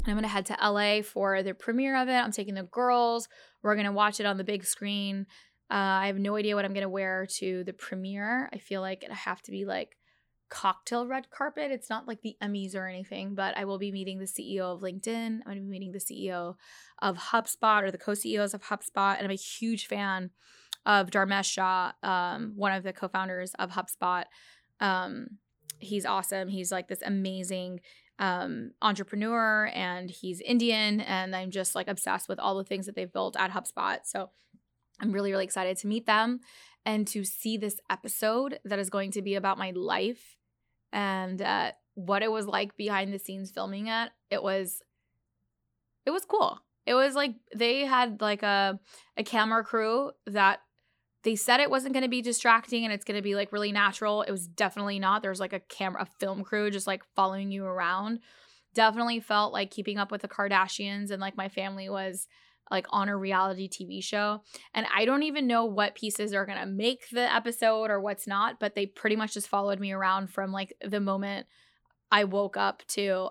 I'm 0.07 0.15
gonna 0.15 0.29
head 0.29 0.47
to 0.47 0.57
LA 0.63 1.03
for 1.03 1.43
the 1.43 1.55
premiere 1.55 1.97
of 1.97 2.09
it. 2.09 2.13
I'm 2.13 2.33
taking 2.33 2.55
the 2.55 2.63
girls. 2.63 3.29
We're 3.63 3.77
gonna 3.77 3.93
watch 3.93 4.21
it 4.21 4.27
on 4.27 4.37
the 4.37 4.45
big 4.45 4.65
screen. 4.65 5.27
Uh, 5.71 6.03
I 6.03 6.07
have 6.09 6.19
no 6.19 6.37
idea 6.37 6.57
what 6.57 6.65
I'm 6.65 6.75
gonna 6.75 6.89
wear 6.89 7.27
to 7.39 7.65
the 7.65 7.73
premiere. 7.73 8.49
I 8.53 8.59
feel 8.59 8.81
like 8.81 9.05
I 9.09 9.15
have 9.15 9.43
to 9.43 9.51
be 9.51 9.65
like 9.65 9.97
cocktail 10.51 11.07
red 11.07 11.31
carpet. 11.31 11.71
It's 11.71 11.89
not 11.89 12.07
like 12.07 12.21
the 12.21 12.37
Emmys 12.43 12.75
or 12.75 12.87
anything, 12.87 13.35
but 13.35 13.57
I 13.57 13.65
will 13.65 13.79
be 13.79 13.93
meeting 13.93 14.19
the 14.19 14.27
CEO 14.27 14.75
of 14.75 14.81
LinkedIn. 14.81 15.39
I'm 15.39 15.43
going 15.45 15.57
to 15.57 15.63
be 15.63 15.69
meeting 15.69 15.93
the 15.93 15.99
CEO 15.99 16.57
of 17.01 17.17
HubSpot 17.17 17.83
or 17.83 17.91
the 17.91 17.99
co 17.99 18.15
CEOs 18.15 18.53
of 18.53 18.65
HubSpot. 18.65 19.17
And 19.17 19.25
I'm 19.25 19.31
a 19.31 19.35
huge 19.35 19.87
fan 19.87 20.31
of 20.87 21.11
Dharmesh 21.11 21.53
Shah, 21.53 21.93
um, 22.03 22.53
one 22.57 22.73
of 22.73 22.83
the 22.83 22.93
co 22.93 23.09
founders 23.09 23.53
of 23.59 23.71
HubSpot. 23.71 24.25
Um, 24.81 25.39
he's 25.79 26.07
awesome. 26.07 26.49
He's 26.49 26.73
like 26.73 26.89
this 26.89 27.03
amazing 27.05 27.81
um, 28.19 28.73
entrepreneur 28.83 29.71
and 29.75 30.11
he's 30.11 30.41
Indian. 30.41 31.01
And 31.01 31.35
I'm 31.35 31.51
just 31.51 31.75
like 31.75 31.89
obsessed 31.89 32.29
with 32.29 32.39
all 32.39 32.57
the 32.57 32.65
things 32.65 32.87
that 32.87 32.95
they've 32.95 33.13
built 33.13 33.37
at 33.39 33.51
HubSpot. 33.51 33.99
So 34.05 34.31
I'm 35.01 35.13
really, 35.13 35.33
really 35.33 35.45
excited 35.45 35.79
to 35.79 35.87
meet 35.87 36.07
them 36.07 36.41
and 36.85 37.07
to 37.09 37.25
see 37.25 37.57
this 37.57 37.81
episode 37.91 38.59
that 38.65 38.79
is 38.79 38.91
going 38.91 39.13
to 39.13 39.23
be 39.23 39.35
about 39.35 39.59
my 39.59 39.73
life 39.75 40.37
and 40.93 41.41
uh, 41.41 41.73
what 41.95 42.23
it 42.23 42.31
was 42.31 42.47
like 42.47 42.77
behind 42.77 43.13
the 43.13 43.19
scenes 43.19 43.51
filming 43.51 43.89
it. 43.89 44.11
It 44.31 44.43
was 44.43 44.83
it 46.07 46.11
was 46.11 46.25
cool. 46.25 46.59
It 46.87 46.95
was 46.95 47.15
like 47.15 47.35
they 47.55 47.85
had 47.85 48.21
like 48.21 48.43
a 48.43 48.79
a 49.17 49.23
camera 49.23 49.63
crew 49.65 50.13
that 50.27 50.61
they 51.23 51.37
said 51.37 51.61
it 51.61 51.71
wasn't 51.71 51.93
going 51.93 52.05
to 52.05 52.09
be 52.09 52.23
distracting 52.23 52.85
and 52.85 52.93
it's 52.93 53.05
going 53.05 53.19
to 53.19 53.23
be 53.23 53.35
like 53.35 53.53
really 53.53 53.73
natural. 53.73 54.23
It 54.23 54.31
was 54.31 54.47
definitely 54.47 54.99
not. 54.99 55.23
There's 55.23 55.41
like 55.41 55.53
a 55.53 55.61
camera 55.61 56.03
a 56.03 56.07
film 56.19 56.43
crew 56.43 56.71
just 56.71 56.87
like 56.87 57.03
following 57.15 57.51
you 57.51 57.65
around. 57.65 58.21
Definitely 58.75 59.21
felt 59.21 59.53
like 59.53 59.71
keeping 59.71 59.99
up 59.99 60.11
with 60.11 60.23
the 60.23 60.29
Kardashians 60.29 61.11
and 61.11 61.21
like 61.21 61.37
my 61.37 61.49
family 61.49 61.91
was 61.91 62.27
like 62.71 62.87
on 62.91 63.09
a 63.09 63.17
reality 63.17 63.69
TV 63.69 64.03
show. 64.03 64.43
And 64.75 64.87
I 64.95 65.05
don't 65.05 65.25
even 65.25 65.47
know 65.47 65.65
what 65.65 65.97
pieces 65.97 66.33
are 66.33 66.47
going 66.47 66.61
to 66.61 66.67
make 66.67 67.11
the 67.11 67.35
episode 67.35 67.91
or 67.91 68.01
what's 68.01 68.27
not, 68.27 68.61
but 68.61 68.75
they 68.75 68.87
pretty 68.87 69.17
much 69.17 69.35
just 69.35 69.49
followed 69.49 69.81
me 69.81 69.93
around 69.93 70.29
from 70.29 70.53
like 70.53 70.73
the 70.81 71.01
moment 71.01 71.47
I 72.11 72.25
woke 72.25 72.57
up 72.57 72.83
to 72.89 73.29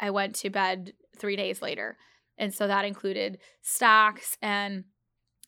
I 0.00 0.10
went 0.10 0.34
to 0.36 0.50
bed 0.50 0.92
3 1.18 1.36
days 1.36 1.62
later. 1.62 1.96
And 2.36 2.52
so 2.52 2.66
that 2.66 2.84
included 2.84 3.38
Stax 3.64 4.36
and 4.42 4.84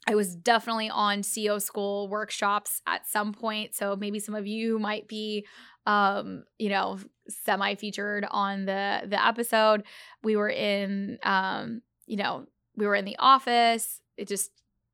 I 0.06 0.14
was 0.14 0.36
definitely 0.36 0.88
on 0.88 1.22
CEO 1.22 1.60
school 1.60 2.08
workshops 2.08 2.80
at 2.86 3.06
some 3.06 3.32
point. 3.32 3.74
So 3.74 3.96
maybe 3.96 4.20
some 4.20 4.34
of 4.34 4.46
you 4.46 4.78
might 4.78 5.08
be 5.08 5.46
um, 5.86 6.44
you 6.58 6.68
know, 6.68 6.98
semi 7.28 7.74
featured 7.76 8.26
on 8.30 8.66
the 8.66 9.02
the 9.06 9.24
episode. 9.24 9.84
We 10.22 10.36
were 10.36 10.50
in 10.50 11.18
um, 11.22 11.82
you 12.06 12.16
know, 12.16 12.46
we 12.76 12.86
were 12.86 12.94
in 12.94 13.04
the 13.04 13.16
office, 13.18 14.00
it 14.16 14.28
just 14.28 14.50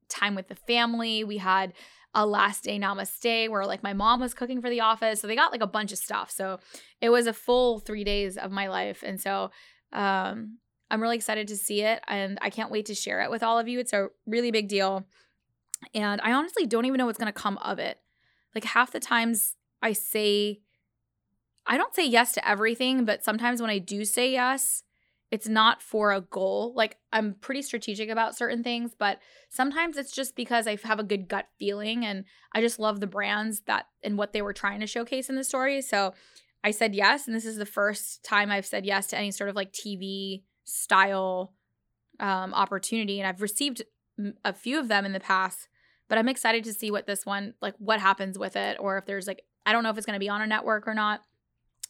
time 0.09 0.35
with 0.35 0.49
the 0.49 0.55
family. 0.55 1.25
We 1.25 1.39
had 1.39 1.73
a 2.15 2.27
last 2.27 2.65
day 2.65 2.79
namaste 2.79 3.49
where 3.49 3.65
like 3.65 3.83
my 3.83 3.95
mom 3.95 4.21
was 4.21 4.35
cooking 4.35 4.61
for 4.61 4.69
the 4.69 4.81
office. 4.81 5.21
So 5.21 5.27
they 5.27 5.37
got 5.37 5.53
like 5.53 5.63
a 5.63 5.67
bunch 5.67 5.93
of 5.93 5.99
stuff. 5.99 6.31
So 6.31 6.59
it 7.01 7.09
was 7.09 7.27
a 7.27 7.33
full 7.33 7.79
three 7.79 8.05
days 8.05 8.37
of 8.37 8.51
my 8.51 8.69
life. 8.69 9.03
And 9.05 9.19
so 9.19 9.51
um, 9.93 10.59
I'm 10.93 11.01
really 11.01 11.17
excited 11.17 11.49
to 11.49 11.57
see 11.57 11.81
it 11.81 12.03
and 12.07 12.39
I 12.43 12.51
can't 12.51 12.71
wait 12.71 12.87
to 12.87 12.95
share 12.95 13.23
it 13.23 13.31
with 13.31 13.43
all 13.43 13.59
of 13.59 13.67
you. 13.67 13.81
It's 13.81 13.95
a 13.95 14.09
really 14.27 14.51
big 14.51 14.69
deal. 14.69 15.07
And 15.95 16.21
I 16.21 16.33
honestly 16.33 16.67
don't 16.67 16.85
even 16.85 16.99
know 16.99 17.07
what's 17.07 17.19
going 17.19 17.33
to 17.33 17.41
come 17.41 17.57
of 17.59 17.79
it. 17.79 17.99
Like 18.55 18.65
half 18.65 18.93
the 18.93 19.01
times 19.01 19.57
I 19.81 19.95
say, 19.95 20.61
I 21.67 21.79
don't 21.79 21.95
say 21.95 22.07
yes 22.07 22.33
to 22.33 22.47
everything, 22.47 23.07
but 23.07 23.25
sometimes 23.25 23.63
when 23.63 23.71
I 23.71 23.79
do 23.79 24.05
say 24.05 24.33
yes, 24.33 24.83
it's 25.31 25.49
not 25.49 25.81
for 25.81 26.13
a 26.13 26.21
goal. 26.21 26.75
Like 26.77 26.99
I'm 27.11 27.37
pretty 27.41 27.63
strategic 27.63 28.11
about 28.11 28.37
certain 28.37 28.63
things, 28.63 28.93
but 28.97 29.19
sometimes 29.49 29.97
it's 29.97 30.13
just 30.13 30.37
because 30.37 30.67
I 30.67 30.77
have 30.85 31.01
a 31.01 31.05
good 31.05 31.27
gut 31.27 31.47
feeling 31.59 32.05
and 32.05 32.27
I 32.55 32.61
just 32.61 32.79
love 32.79 33.01
the 33.01 33.07
brands 33.07 33.61
that 33.61 33.87
and 34.05 34.19
what 34.19 34.35
they 34.35 34.43
were 34.43 34.53
trying 34.53 34.81
to 34.81 34.87
showcase 34.87 35.31
in 35.31 35.37
the 35.37 35.45
story. 35.45 35.81
So 35.81 36.13
I 36.63 36.71
said 36.71 36.95
yes, 36.95 37.27
and 37.27 37.35
this 37.35 37.47
is 37.47 37.57
the 37.57 37.65
first 37.65 38.23
time 38.23 38.51
I've 38.51 38.67
said 38.67 38.85
yes 38.85 39.07
to 39.09 39.19
any 39.19 39.31
sort 39.31 39.49
of 39.49 39.57
like 39.57 39.73
TV 39.73 40.43
style 40.65 41.55
um, 42.21 42.55
opportunity, 42.55 43.21
and 43.21 43.27
I've 43.27 43.43
received 43.43 43.83
a 44.45 44.53
few 44.53 44.79
of 44.79 44.89
them 44.89 45.05
in 45.05 45.13
the 45.13 45.21
past. 45.21 45.69
But 46.09 46.19
I'm 46.19 46.29
excited 46.29 46.65
to 46.65 46.75
see 46.75 46.91
what 46.91 47.07
this 47.07 47.25
one 47.25 47.55
like 47.63 47.75
what 47.79 48.01
happens 48.01 48.39
with 48.39 48.57
it, 48.57 48.77
or 48.79 48.99
if 48.99 49.07
there's 49.07 49.27
like 49.27 49.43
I 49.65 49.73
don't 49.73 49.83
know 49.83 49.91
if 49.91 49.97
it's 49.97 50.07
going 50.07 50.19
to 50.19 50.21
be 50.21 50.29
on 50.29 50.43
a 50.43 50.47
network 50.47 50.87
or 50.87 50.95
not 50.95 51.23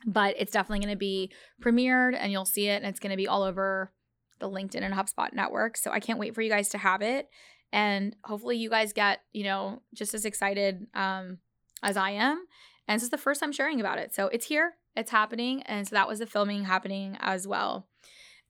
but 0.07 0.35
it's 0.39 0.53
definitely 0.53 0.85
going 0.85 0.95
to 0.95 0.99
be 0.99 1.31
premiered 1.61 2.17
and 2.19 2.33
you'll 2.33 2.45
see 2.45 2.69
it 2.69 2.83
and 2.83 2.87
it's 2.87 3.01
going 3.01 3.11
to 3.11 3.17
be 3.17 3.29
all 3.29 3.43
over 3.43 3.93
the 4.39 4.49
LinkedIn 4.49 4.83
and 4.83 4.95
HubSpot 4.95 5.33
network. 5.33 5.77
So 5.77 5.91
I 5.91 6.01
can't 6.01 6.19
wait 6.19 6.35
for 6.35 6.43
you 6.43 6.51
guys 6.51 6.69
to 6.71 6.79
have 6.79 7.03
it. 7.03 7.29
And 7.73 8.17
hopefully 8.25 8.57
you 8.57 8.69
guys 8.69 8.93
get, 8.93 9.21
you 9.33 9.45
know, 9.45 9.83
just 9.95 10.15
as 10.15 10.25
excited 10.25 10.87
um, 10.95 11.39
as 11.83 11.97
I 11.97 12.11
am. 12.11 12.45
And 12.89 12.97
this 12.97 13.05
is 13.05 13.11
the 13.11 13.19
first 13.19 13.41
time 13.41 13.53
sharing 13.53 13.81
about 13.81 13.99
it. 13.99 14.15
So 14.15 14.27
it's 14.27 14.47
here, 14.47 14.75
it's 14.97 15.11
happening. 15.11 15.63
And 15.63 15.87
so 15.87 15.95
that 15.95 16.09
was 16.09 16.19
the 16.19 16.27
filming 16.27 16.65
happening 16.65 17.17
as 17.21 17.47
well. 17.47 17.89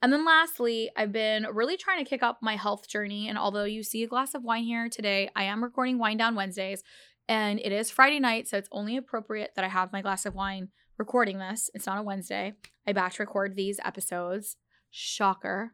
And 0.03 0.13
then 0.13 0.25
lastly, 0.25 0.91
I've 0.97 1.13
been 1.13 1.47
really 1.53 1.77
trying 1.77 2.05
to 2.05 2.09
kick 2.09 2.25
up 2.25 2.39
my 2.43 2.57
health 2.57 2.89
journey. 2.89 3.29
And 3.29 3.39
although 3.39 3.65
you 3.65 3.85
see 3.85 4.03
a 4.03 4.09
glass 4.09 4.35
of 4.35 4.43
wine 4.43 4.65
here 4.65 4.89
today, 4.89 5.31
I 5.37 5.45
am 5.45 5.63
recording 5.63 5.99
Wine 5.99 6.17
Down 6.17 6.35
Wednesdays. 6.35 6.83
And 7.29 7.61
it 7.61 7.71
is 7.71 7.91
Friday 7.91 8.19
night, 8.19 8.49
so 8.49 8.59
it's 8.59 8.69
only 8.73 8.97
appropriate 8.97 9.53
that 9.55 9.65
I 9.65 9.69
have 9.69 9.93
my 9.93 10.03
glass 10.03 10.27
of 10.27 10.35
wine 10.35 10.71
recording 10.99 11.39
this. 11.39 11.71
It's 11.73 11.87
not 11.87 11.99
a 11.99 12.03
Wednesday. 12.03 12.55
I 12.85 12.93
batch 12.93 13.21
record 13.21 13.55
these 13.55 13.79
episodes. 13.85 14.57
Shocker. 14.91 15.73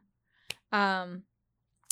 Um, 0.71 1.23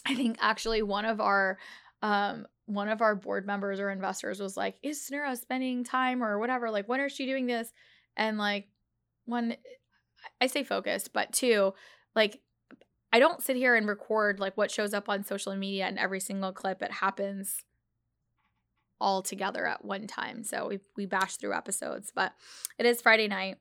I 0.05 0.13
think 0.13 0.37
actually 0.39 0.81
one 0.83 1.05
of 1.05 1.19
our 1.19 1.57
um 2.01 2.45
one 2.67 2.89
of 2.89 3.01
our 3.01 3.15
board 3.15 3.47
members 3.47 3.79
or 3.79 3.89
investors 3.89 4.39
was 4.39 4.55
like, 4.55 4.75
"Is 4.83 4.99
Suneera 4.99 5.35
spending 5.37 5.83
time 5.83 6.23
or 6.23 6.37
whatever? 6.37 6.69
Like, 6.69 6.87
when 6.87 6.99
is 6.99 7.11
she 7.11 7.25
doing 7.25 7.47
this?" 7.47 7.71
And 8.15 8.37
like, 8.37 8.67
one, 9.25 9.55
I 10.39 10.47
say 10.47 10.63
focused, 10.63 11.13
but 11.13 11.33
two, 11.33 11.73
like, 12.15 12.39
I 13.11 13.19
don't 13.19 13.41
sit 13.41 13.55
here 13.55 13.75
and 13.75 13.87
record 13.87 14.39
like 14.39 14.57
what 14.57 14.71
shows 14.71 14.93
up 14.93 15.09
on 15.09 15.23
social 15.23 15.55
media 15.55 15.85
and 15.85 15.97
every 15.97 16.19
single 16.19 16.51
clip. 16.51 16.81
It 16.81 16.91
happens 16.91 17.63
all 18.99 19.21
together 19.21 19.65
at 19.65 19.85
one 19.85 20.07
time. 20.07 20.43
So 20.43 20.67
we 20.67 20.79
we 20.95 21.05
bash 21.05 21.37
through 21.37 21.53
episodes, 21.53 22.11
but 22.13 22.33
it 22.77 22.85
is 22.85 23.01
Friday 23.01 23.27
night. 23.27 23.57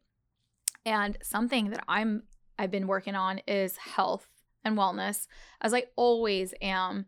And 0.84 1.18
something 1.22 1.70
that 1.70 1.84
I'm 1.88 2.24
I've 2.58 2.70
been 2.70 2.86
working 2.86 3.14
on 3.14 3.40
is 3.46 3.76
health 3.76 4.26
and 4.64 4.76
wellness, 4.76 5.26
as 5.60 5.74
I 5.74 5.84
always 5.94 6.54
am. 6.60 7.06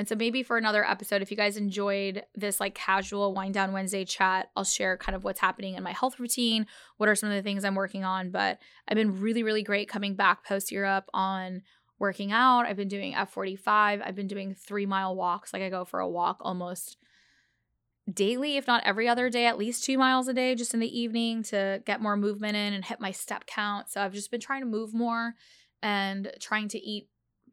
And 0.00 0.08
so 0.08 0.16
maybe 0.16 0.42
for 0.42 0.56
another 0.56 0.82
episode, 0.82 1.20
if 1.20 1.30
you 1.30 1.36
guys 1.36 1.58
enjoyed 1.58 2.24
this 2.34 2.58
like 2.58 2.74
casual 2.74 3.34
wind 3.34 3.52
down 3.52 3.74
Wednesday 3.74 4.06
chat, 4.06 4.48
I'll 4.56 4.64
share 4.64 4.96
kind 4.96 5.14
of 5.14 5.24
what's 5.24 5.40
happening 5.40 5.74
in 5.74 5.82
my 5.82 5.92
health 5.92 6.18
routine. 6.18 6.66
What 6.96 7.10
are 7.10 7.14
some 7.14 7.28
of 7.28 7.36
the 7.36 7.42
things 7.42 7.66
I'm 7.66 7.74
working 7.74 8.02
on? 8.02 8.30
But 8.30 8.60
I've 8.88 8.94
been 8.94 9.20
really, 9.20 9.42
really 9.42 9.62
great 9.62 9.90
coming 9.90 10.14
back 10.14 10.42
post 10.42 10.72
Europe 10.72 11.04
on 11.12 11.60
working 11.98 12.32
out. 12.32 12.64
I've 12.64 12.78
been 12.78 12.88
doing 12.88 13.12
F45. 13.12 14.00
I've 14.02 14.14
been 14.14 14.26
doing 14.26 14.54
three 14.54 14.86
mile 14.86 15.14
walks. 15.14 15.52
Like 15.52 15.60
I 15.60 15.68
go 15.68 15.84
for 15.84 16.00
a 16.00 16.08
walk 16.08 16.38
almost 16.40 16.96
daily, 18.10 18.56
if 18.56 18.66
not 18.66 18.82
every 18.86 19.06
other 19.06 19.28
day, 19.28 19.44
at 19.44 19.58
least 19.58 19.84
two 19.84 19.98
miles 19.98 20.28
a 20.28 20.32
day, 20.32 20.54
just 20.54 20.72
in 20.72 20.80
the 20.80 20.98
evening 20.98 21.42
to 21.42 21.82
get 21.84 22.00
more 22.00 22.16
movement 22.16 22.56
in 22.56 22.72
and 22.72 22.86
hit 22.86 23.02
my 23.02 23.10
step 23.10 23.44
count. 23.44 23.90
So 23.90 24.00
I've 24.00 24.14
just 24.14 24.30
been 24.30 24.40
trying 24.40 24.62
to 24.62 24.66
move 24.66 24.94
more 24.94 25.34
and 25.82 26.32
trying 26.40 26.68
to 26.68 26.78
eat 26.78 27.08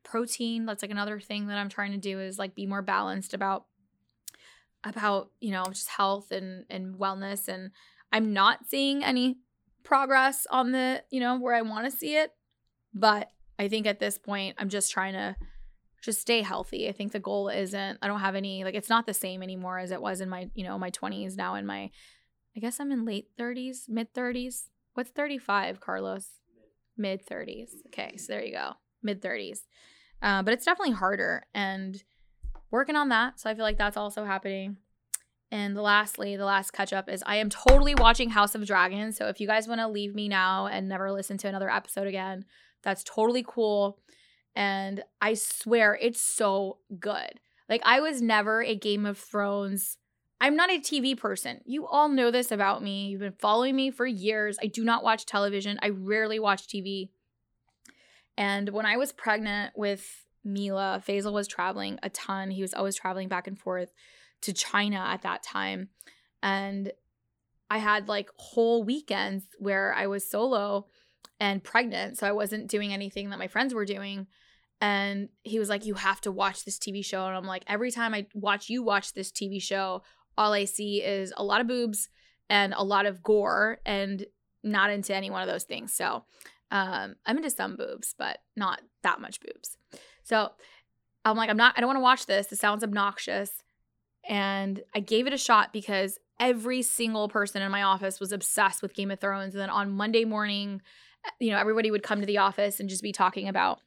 protein. 0.08 0.65
That's 0.65 0.82
like 0.82 0.91
another 0.91 1.20
thing 1.20 1.48
that 1.48 1.58
I'm 1.58 1.70
trying 1.70 1.91
to 1.91 1.98
do 1.98 2.20
is 2.20 2.39
like 2.39 2.56
be 2.56 2.65
more 2.65 2.82
balanced 2.82 3.34
about 3.34 3.65
about, 4.84 5.32
you 5.41 5.52
know, 5.52 5.65
just 5.65 5.89
health 5.89 6.32
and 6.32 6.65
and 6.70 6.96
wellness 6.96 7.48
and 7.48 7.72
I'm 8.12 8.32
not 8.32 8.70
seeing 8.70 9.04
any 9.04 9.38
progress 9.84 10.48
on 10.50 10.72
the, 10.72 11.04
you 11.10 11.20
know, 11.20 11.38
where 11.38 11.54
I 11.54 11.62
want 11.62 11.86
to 11.86 11.98
see 11.98 12.15
it, 12.15 12.32
but 12.93 13.32
I 13.60 13.67
think 13.67 13.86
at 13.86 14.00
this 14.00 14.17
point 14.17 14.56
I'm 14.58 14.70
just 14.70 14.91
trying 14.91 15.13
to 15.13 15.36
just 16.02 16.22
stay 16.22 16.41
healthy. 16.41 16.88
I 16.88 16.93
think 16.93 17.12
the 17.12 17.20
goal 17.20 17.50
isn't 17.50 18.00
I 18.02 18.08
don't 18.08 18.22
have 18.22 18.36
any 18.36 18.63
like 18.63 18.76
it's 18.76 18.89
not 18.89 19.06
the 19.06 19.13
same 19.13 19.43
anymore 19.43 19.78
as 19.78 19.91
it 19.91 20.02
was 20.02 20.22
in 20.22 20.30
my, 20.30 20.50
you 20.56 20.63
know, 20.63 20.80
my 20.80 20.91
20s 20.91 21.36
now 21.36 21.56
in 21.56 21.65
my 21.65 21.91
I 22.56 22.60
guess 22.60 22.80
I'm 22.80 22.91
in 22.91 23.06
late 23.06 23.28
30s, 23.38 23.89
mid 23.89 24.13
30s. 24.13 24.70
What's 24.93 25.12
35, 25.12 25.80
Carlos? 25.80 26.30
Mid 26.98 27.24
30s. 27.28 27.70
Okay, 27.88 28.17
so 28.17 28.34
there 28.34 28.43
you 28.43 28.54
go. 28.54 28.72
Mid 29.04 29.22
30s. 29.22 29.60
Uh, 30.21 30.43
but 30.43 30.53
it's 30.53 30.65
definitely 30.65 30.93
harder 30.93 31.45
and 31.53 32.03
working 32.71 32.95
on 32.95 33.10
that. 33.10 33.39
So 33.39 33.49
I 33.49 33.56
feel 33.56 33.63
like 33.63 33.77
that's 33.77 33.97
also 33.97 34.25
happening. 34.25 34.77
And 35.51 35.75
lastly, 35.75 36.36
the 36.36 36.45
last 36.45 36.71
catch 36.71 36.91
up 36.91 37.10
is 37.10 37.23
I 37.25 37.38
am 37.38 37.49
totally 37.49 37.95
watching 37.95 38.30
House 38.30 38.56
of 38.56 38.65
Dragons. 38.65 39.15
So 39.15 39.27
if 39.27 39.39
you 39.39 39.47
guys 39.47 39.67
want 39.67 39.80
to 39.80 39.88
leave 39.88 40.13
me 40.13 40.27
now 40.27 40.67
and 40.67 40.89
never 40.89 41.12
listen 41.12 41.38
to 41.39 41.47
another 41.47 41.69
episode 41.69 42.08
again, 42.08 42.45
that's 42.84 43.03
totally 43.03 43.45
cool 43.47 43.99
and 44.56 45.03
I 45.21 45.36
swear 45.36 45.97
it's 46.01 46.19
so 46.19 46.80
good. 46.99 47.39
Like 47.69 47.82
I 47.86 47.99
was 47.99 48.21
never 48.21 48.63
a 48.63 48.75
Game 48.75 49.06
of 49.06 49.17
Thrones 49.17 49.97
I'm 50.39 50.56
not 50.56 50.69
a 50.69 50.80
TV 50.80 51.17
person. 51.17 51.62
You 51.65 51.88
all 51.88 52.10
know 52.10 52.30
this 52.30 52.51
about 52.51 52.84
me. 52.84 53.08
You've 53.08 53.21
been 53.21 53.34
following 53.39 53.75
me 53.75 53.89
for 53.89 54.06
years. 54.06 54.58
I 54.62 54.67
do 54.67 54.84
not 54.84 55.03
watch 55.03 55.25
television. 55.25 55.80
I 55.82 55.89
rarely 55.89 56.39
watch 56.39 56.67
TV. 56.67 57.10
And 58.38 58.69
when 58.69 58.86
I 58.86 58.97
was 58.97 59.12
pregnant 59.12 59.73
with 59.76 60.26
Mila, 60.43 61.02
Faisal 61.06 61.34
was 61.34 61.47
traveling 61.47 62.00
a 62.04 62.10
ton. 62.10 62.52
He 62.52 62.62
was 62.62 62.73
always 62.73 62.95
traveling 62.95 63.28
back 63.28 63.47
and 63.47 63.58
forth 63.58 63.91
to 64.41 64.54
China 64.54 64.97
at 64.97 65.23
that 65.23 65.43
time. 65.43 65.89
And 66.43 66.91
I 67.69 67.80
had 67.80 68.08
like 68.08 68.30
whole 68.38 68.84
weekends 68.84 69.45
where 69.60 69.93
I 69.93 70.08
was 70.08 70.30
solo 70.30 70.88
and 71.39 71.63
pregnant. 71.63 72.17
So 72.17 72.28
I 72.28 72.32
wasn't 72.32 72.69
doing 72.69 72.93
anything 72.93 73.30
that 73.32 73.39
my 73.39 73.47
friends 73.47 73.73
were 73.73 73.86
doing 73.86 74.28
and 74.82 75.30
he 75.43 75.60
was 75.60 75.69
like 75.69 75.86
you 75.86 75.95
have 75.95 76.21
to 76.21 76.32
watch 76.32 76.63
this 76.63 76.78
tv 76.78 77.04
show 77.04 77.26
and 77.26 77.36
i'm 77.36 77.45
like 77.45 77.63
every 77.67 77.91
time 77.91 78.13
i 78.13 78.26
watch 78.34 78.69
you 78.69 78.84
watch 78.84 79.13
this 79.13 79.32
tv 79.32 79.62
show 79.62 80.02
all 80.38 80.54
i 80.54 80.65
see 80.65 81.02
is 81.02 81.34
a 81.38 81.43
lot 81.43 81.62
of 81.62 81.67
boobs 81.67 82.10
and 82.50 82.73
a 82.76 82.84
lot 82.84 83.06
of 83.06 83.23
gore 83.23 83.80
and 83.86 84.26
not 84.63 84.89
into 84.89 85.15
any 85.15 85.30
one 85.30 85.41
of 85.41 85.47
those 85.47 85.63
things 85.63 85.93
so 85.93 86.23
um, 86.71 87.15
i'm 87.25 87.38
into 87.38 87.49
some 87.49 87.75
boobs 87.75 88.13
but 88.17 88.39
not 88.56 88.82
that 89.03 89.21
much 89.21 89.39
boobs 89.39 89.77
so 90.23 90.49
i'm 91.25 91.38
like 91.38 91.49
i'm 91.49 91.58
not 91.58 91.73
i 91.77 91.82
don't 91.82 91.88
want 91.88 91.97
to 91.97 92.01
watch 92.01 92.25
this 92.25 92.51
it 92.51 92.60
sounds 92.60 92.84
obnoxious 92.84 93.63
and 94.27 94.82
i 94.95 94.99
gave 94.99 95.27
it 95.27 95.34
a 95.34 95.38
shot 95.38 95.71
because 95.71 96.17
every 96.39 96.82
single 96.82 97.30
person 97.30 97.62
in 97.62 97.71
my 97.71 97.84
office 97.84 98.19
was 98.19 98.32
obsessed 98.32 98.82
with 98.82 98.93
game 98.93 99.12
of 99.12 99.19
thrones 99.19 99.53
and 99.53 99.62
then 99.62 99.69
on 99.69 99.91
monday 99.91 100.25
morning 100.25 100.82
you 101.39 101.51
know 101.51 101.58
everybody 101.58 101.89
would 101.89 102.03
come 102.03 102.19
to 102.19 102.25
the 102.25 102.38
office 102.38 102.80
and 102.80 102.89
just 102.89 103.01
be 103.01 103.12
talking 103.12 103.47
about 103.47 103.80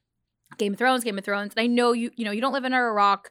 Game 0.58 0.72
of 0.72 0.78
Thrones, 0.78 1.04
Game 1.04 1.18
of 1.18 1.24
Thrones. 1.24 1.52
And 1.56 1.62
I 1.62 1.66
know 1.66 1.92
you, 1.92 2.10
you 2.16 2.24
know, 2.24 2.30
you 2.30 2.40
don't 2.40 2.52
live 2.52 2.64
under 2.64 2.88
a 2.88 2.92
rock. 2.92 3.30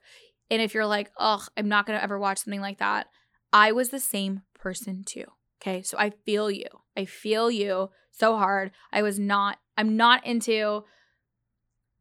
And 0.49 0.61
if 0.61 0.73
you're 0.73 0.85
like, 0.85 1.11
ugh, 1.17 1.43
I'm 1.57 1.67
not 1.67 1.85
gonna 1.85 1.99
ever 1.99 2.17
watch 2.17 2.39
something 2.39 2.61
like 2.61 2.79
that, 2.79 3.07
I 3.53 3.71
was 3.71 3.89
the 3.89 3.99
same 3.99 4.43
person 4.53 5.03
too. 5.03 5.25
Okay. 5.61 5.81
So 5.81 5.97
I 5.97 6.11
feel 6.25 6.49
you. 6.49 6.67
I 6.99 7.05
feel 7.05 7.49
you 7.49 7.89
so 8.11 8.35
hard. 8.35 8.71
I 8.91 9.01
was 9.01 9.17
not, 9.17 9.57
I'm 9.77 9.95
not 9.95 10.25
into 10.25 10.83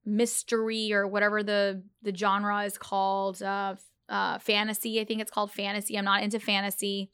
mystery 0.04 0.92
or 0.92 1.06
whatever 1.06 1.42
the 1.42 1.82
the 2.02 2.14
genre 2.14 2.64
is 2.64 2.78
called. 2.78 3.42
Uh 3.42 3.76
uh 4.08 4.38
fantasy. 4.38 5.00
I 5.00 5.04
think 5.04 5.20
it's 5.20 5.30
called 5.30 5.52
fantasy. 5.52 5.96
I'm 5.96 6.04
not 6.04 6.22
into 6.22 6.40
fantasy. 6.40 7.10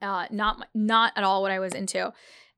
Uh 0.00 0.26
not 0.30 0.68
not 0.74 1.12
at 1.16 1.24
all 1.24 1.42
what 1.42 1.50
I 1.50 1.58
was 1.58 1.74
into. 1.74 2.12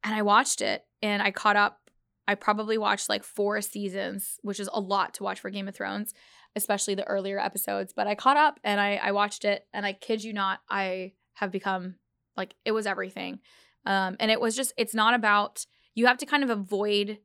And 0.04 0.14
I 0.14 0.22
watched 0.22 0.60
it 0.60 0.84
and 1.02 1.22
I 1.22 1.30
caught 1.30 1.56
up 1.56 1.80
I 2.28 2.34
probably 2.34 2.76
watched 2.76 3.08
like 3.08 3.24
four 3.24 3.60
seasons, 3.62 4.38
which 4.42 4.60
is 4.60 4.68
a 4.72 4.80
lot 4.80 5.14
to 5.14 5.22
watch 5.22 5.40
for 5.40 5.48
Game 5.48 5.66
of 5.66 5.74
Thrones, 5.74 6.12
especially 6.54 6.94
the 6.94 7.06
earlier 7.06 7.40
episodes. 7.40 7.94
But 7.96 8.06
I 8.06 8.14
caught 8.14 8.36
up 8.36 8.60
and 8.62 8.78
I, 8.78 9.00
I 9.02 9.12
watched 9.12 9.46
it, 9.46 9.66
and 9.72 9.86
I 9.86 9.94
kid 9.94 10.22
you 10.22 10.34
not, 10.34 10.60
I 10.68 11.12
have 11.36 11.50
become 11.50 11.94
like 12.36 12.54
it 12.66 12.72
was 12.72 12.86
everything. 12.86 13.40
Um, 13.88 14.16
and 14.20 14.30
it 14.30 14.40
was 14.40 14.54
just, 14.54 14.72
it's 14.76 14.94
not 14.94 15.14
about, 15.14 15.66
you 15.94 16.06
have 16.06 16.18
to 16.18 16.26
kind 16.26 16.44
of 16.44 16.50
avoid 16.50 17.18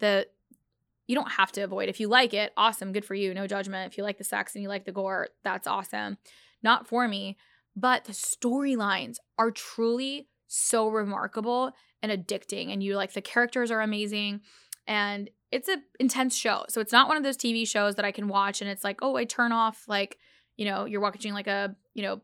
the, 0.00 0.26
you 1.06 1.16
don't 1.16 1.32
have 1.32 1.50
to 1.52 1.62
avoid. 1.62 1.88
If 1.88 1.98
you 1.98 2.08
like 2.08 2.34
it, 2.34 2.52
awesome, 2.56 2.92
good 2.92 3.06
for 3.06 3.14
you, 3.14 3.32
no 3.32 3.46
judgment. 3.46 3.90
If 3.90 3.98
you 3.98 4.04
like 4.04 4.18
the 4.18 4.24
sex 4.24 4.54
and 4.54 4.62
you 4.62 4.68
like 4.68 4.84
the 4.84 4.92
gore, 4.92 5.28
that's 5.42 5.66
awesome. 5.66 6.18
Not 6.62 6.86
for 6.86 7.08
me. 7.08 7.38
But 7.74 8.04
the 8.04 8.12
storylines 8.12 9.16
are 9.38 9.50
truly 9.50 10.28
so 10.46 10.88
remarkable 10.88 11.72
and 12.02 12.12
addicting 12.12 12.72
and 12.72 12.82
you 12.82 12.96
like 12.96 13.12
the 13.12 13.22
characters 13.22 13.70
are 13.70 13.80
amazing 13.80 14.40
and 14.86 15.30
it's 15.52 15.68
an 15.68 15.82
intense 16.00 16.34
show 16.34 16.64
so 16.68 16.80
it's 16.80 16.90
not 16.90 17.06
one 17.06 17.16
of 17.16 17.22
those 17.22 17.36
tv 17.36 17.66
shows 17.66 17.94
that 17.94 18.04
i 18.04 18.10
can 18.10 18.26
watch 18.26 18.60
and 18.60 18.68
it's 18.68 18.82
like 18.82 18.98
oh 19.00 19.14
i 19.14 19.24
turn 19.24 19.52
off 19.52 19.84
like 19.86 20.18
you 20.56 20.64
know 20.64 20.86
you're 20.86 21.00
watching 21.00 21.32
like 21.32 21.46
a 21.46 21.74
you 21.94 22.02
know 22.02 22.20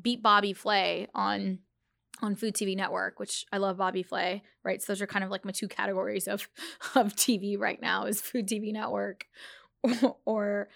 beat 0.00 0.22
bobby 0.22 0.52
flay 0.52 1.08
on 1.12 1.58
on 2.22 2.34
Food 2.34 2.54
TV 2.54 2.76
Network, 2.76 3.18
which 3.18 3.44
I 3.52 3.58
love 3.58 3.76
Bobby 3.76 4.02
Flay, 4.02 4.42
right? 4.64 4.80
So 4.82 4.92
those 4.92 5.02
are 5.02 5.06
kind 5.06 5.24
of 5.24 5.30
like 5.30 5.44
my 5.44 5.50
two 5.50 5.68
categories 5.68 6.28
of 6.28 6.48
of 6.94 7.14
TV 7.14 7.58
right 7.58 7.80
now 7.80 8.04
is 8.04 8.20
Food 8.20 8.48
TV 8.48 8.72
Network 8.72 9.26
or 10.24 10.68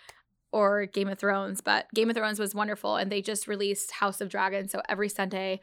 or 0.51 0.87
Game 0.87 1.09
of 1.09 1.19
Thrones. 1.19 1.61
But 1.61 1.87
Game 1.95 2.09
of 2.09 2.17
Thrones 2.17 2.39
was 2.39 2.55
wonderful 2.55 2.97
and 2.97 3.13
they 3.13 3.21
just 3.21 3.49
released 3.49 3.93
House 3.93 4.21
of 4.21 4.31
Dragons. 4.31 4.73
So 4.73 4.81
every 4.89 5.09
Sunday, 5.09 5.61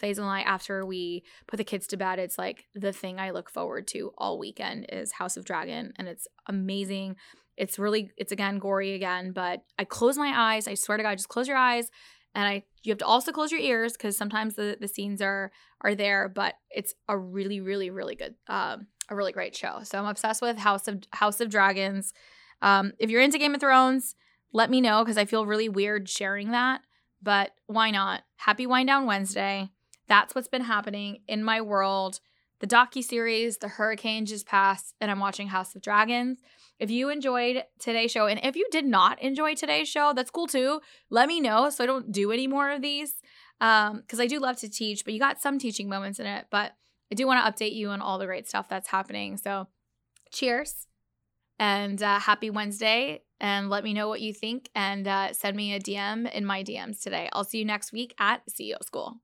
Faisal 0.00 0.18
and 0.18 0.26
I, 0.30 0.42
after 0.42 0.86
we 0.86 1.24
put 1.48 1.56
the 1.56 1.64
kids 1.64 1.86
to 1.88 1.96
bed, 1.96 2.18
it's 2.18 2.38
like 2.38 2.66
the 2.74 2.92
thing 2.92 3.18
I 3.18 3.30
look 3.30 3.50
forward 3.50 3.88
to 3.88 4.12
all 4.16 4.38
weekend 4.38 4.86
is 4.90 5.12
House 5.12 5.36
of 5.36 5.44
Dragon. 5.44 5.92
And 5.96 6.06
it's 6.06 6.28
amazing. 6.46 7.16
It's 7.56 7.80
really, 7.80 8.12
it's 8.16 8.30
again 8.30 8.60
gory 8.60 8.94
again, 8.94 9.32
but 9.32 9.64
I 9.76 9.84
close 9.84 10.16
my 10.16 10.32
eyes. 10.54 10.68
I 10.68 10.74
swear 10.74 10.98
to 10.98 11.02
God, 11.02 11.16
just 11.16 11.28
close 11.28 11.48
your 11.48 11.56
eyes 11.56 11.90
and 12.38 12.46
I 12.46 12.62
you 12.84 12.92
have 12.92 12.98
to 12.98 13.06
also 13.06 13.32
close 13.32 13.50
your 13.50 13.60
ears 13.60 13.94
because 13.94 14.16
sometimes 14.16 14.54
the 14.54 14.78
the 14.80 14.86
scenes 14.86 15.20
are 15.20 15.50
are 15.80 15.96
there, 15.96 16.28
but 16.28 16.54
it's 16.70 16.94
a 17.08 17.18
really 17.18 17.60
really 17.60 17.90
really 17.90 18.14
good 18.14 18.36
um 18.46 18.86
a 19.10 19.16
really 19.16 19.32
great 19.32 19.56
show. 19.56 19.80
So 19.82 19.98
I'm 19.98 20.06
obsessed 20.06 20.40
with 20.40 20.56
House 20.56 20.86
of 20.86 21.02
House 21.12 21.40
of 21.40 21.50
Dragons. 21.50 22.14
Um, 22.62 22.92
if 23.00 23.10
you're 23.10 23.22
into 23.22 23.38
Game 23.38 23.54
of 23.54 23.60
Thrones, 23.60 24.14
let 24.52 24.70
me 24.70 24.80
know 24.80 25.02
because 25.02 25.18
I 25.18 25.24
feel 25.24 25.46
really 25.46 25.68
weird 25.68 26.08
sharing 26.08 26.52
that. 26.52 26.82
But 27.20 27.50
why 27.66 27.90
not? 27.90 28.22
Happy 28.36 28.66
Wind 28.68 28.86
Down 28.86 29.06
Wednesday. 29.06 29.70
That's 30.06 30.34
what's 30.34 30.48
been 30.48 30.62
happening 30.62 31.22
in 31.26 31.42
my 31.42 31.60
world. 31.60 32.20
The 32.60 32.66
docu 32.66 33.02
series, 33.02 33.58
The 33.58 33.68
Hurricane 33.68 34.26
just 34.26 34.46
passed, 34.46 34.94
and 35.00 35.10
I'm 35.10 35.20
watching 35.20 35.48
House 35.48 35.74
of 35.74 35.82
Dragons. 35.82 36.38
If 36.78 36.90
you 36.90 37.08
enjoyed 37.08 37.62
today's 37.78 38.10
show, 38.10 38.26
and 38.26 38.40
if 38.42 38.56
you 38.56 38.66
did 38.70 38.84
not 38.84 39.20
enjoy 39.22 39.54
today's 39.54 39.88
show, 39.88 40.12
that's 40.14 40.30
cool 40.30 40.46
too. 40.46 40.80
Let 41.10 41.28
me 41.28 41.40
know 41.40 41.70
so 41.70 41.84
I 41.84 41.86
don't 41.86 42.10
do 42.10 42.32
any 42.32 42.46
more 42.46 42.70
of 42.70 42.82
these. 42.82 43.14
Um, 43.60 43.98
because 43.98 44.20
I 44.20 44.26
do 44.26 44.38
love 44.38 44.56
to 44.58 44.68
teach, 44.68 45.04
but 45.04 45.12
you 45.12 45.18
got 45.18 45.40
some 45.40 45.58
teaching 45.58 45.88
moments 45.88 46.20
in 46.20 46.26
it. 46.26 46.46
But 46.50 46.76
I 47.10 47.14
do 47.14 47.26
want 47.26 47.44
to 47.44 47.64
update 47.64 47.74
you 47.74 47.88
on 47.90 48.00
all 48.00 48.18
the 48.18 48.26
great 48.26 48.48
stuff 48.48 48.68
that's 48.68 48.88
happening. 48.88 49.36
So 49.36 49.66
cheers 50.30 50.86
and 51.58 52.02
uh, 52.02 52.20
happy 52.20 52.50
Wednesday. 52.50 53.22
And 53.40 53.70
let 53.70 53.84
me 53.84 53.94
know 53.94 54.08
what 54.08 54.20
you 54.20 54.34
think 54.34 54.68
and 54.74 55.06
uh, 55.06 55.32
send 55.32 55.56
me 55.56 55.74
a 55.74 55.80
DM 55.80 56.30
in 56.32 56.44
my 56.44 56.64
DMs 56.64 57.00
today. 57.00 57.28
I'll 57.32 57.44
see 57.44 57.58
you 57.58 57.64
next 57.64 57.92
week 57.92 58.14
at 58.18 58.42
CEO 58.48 58.82
School. 58.82 59.18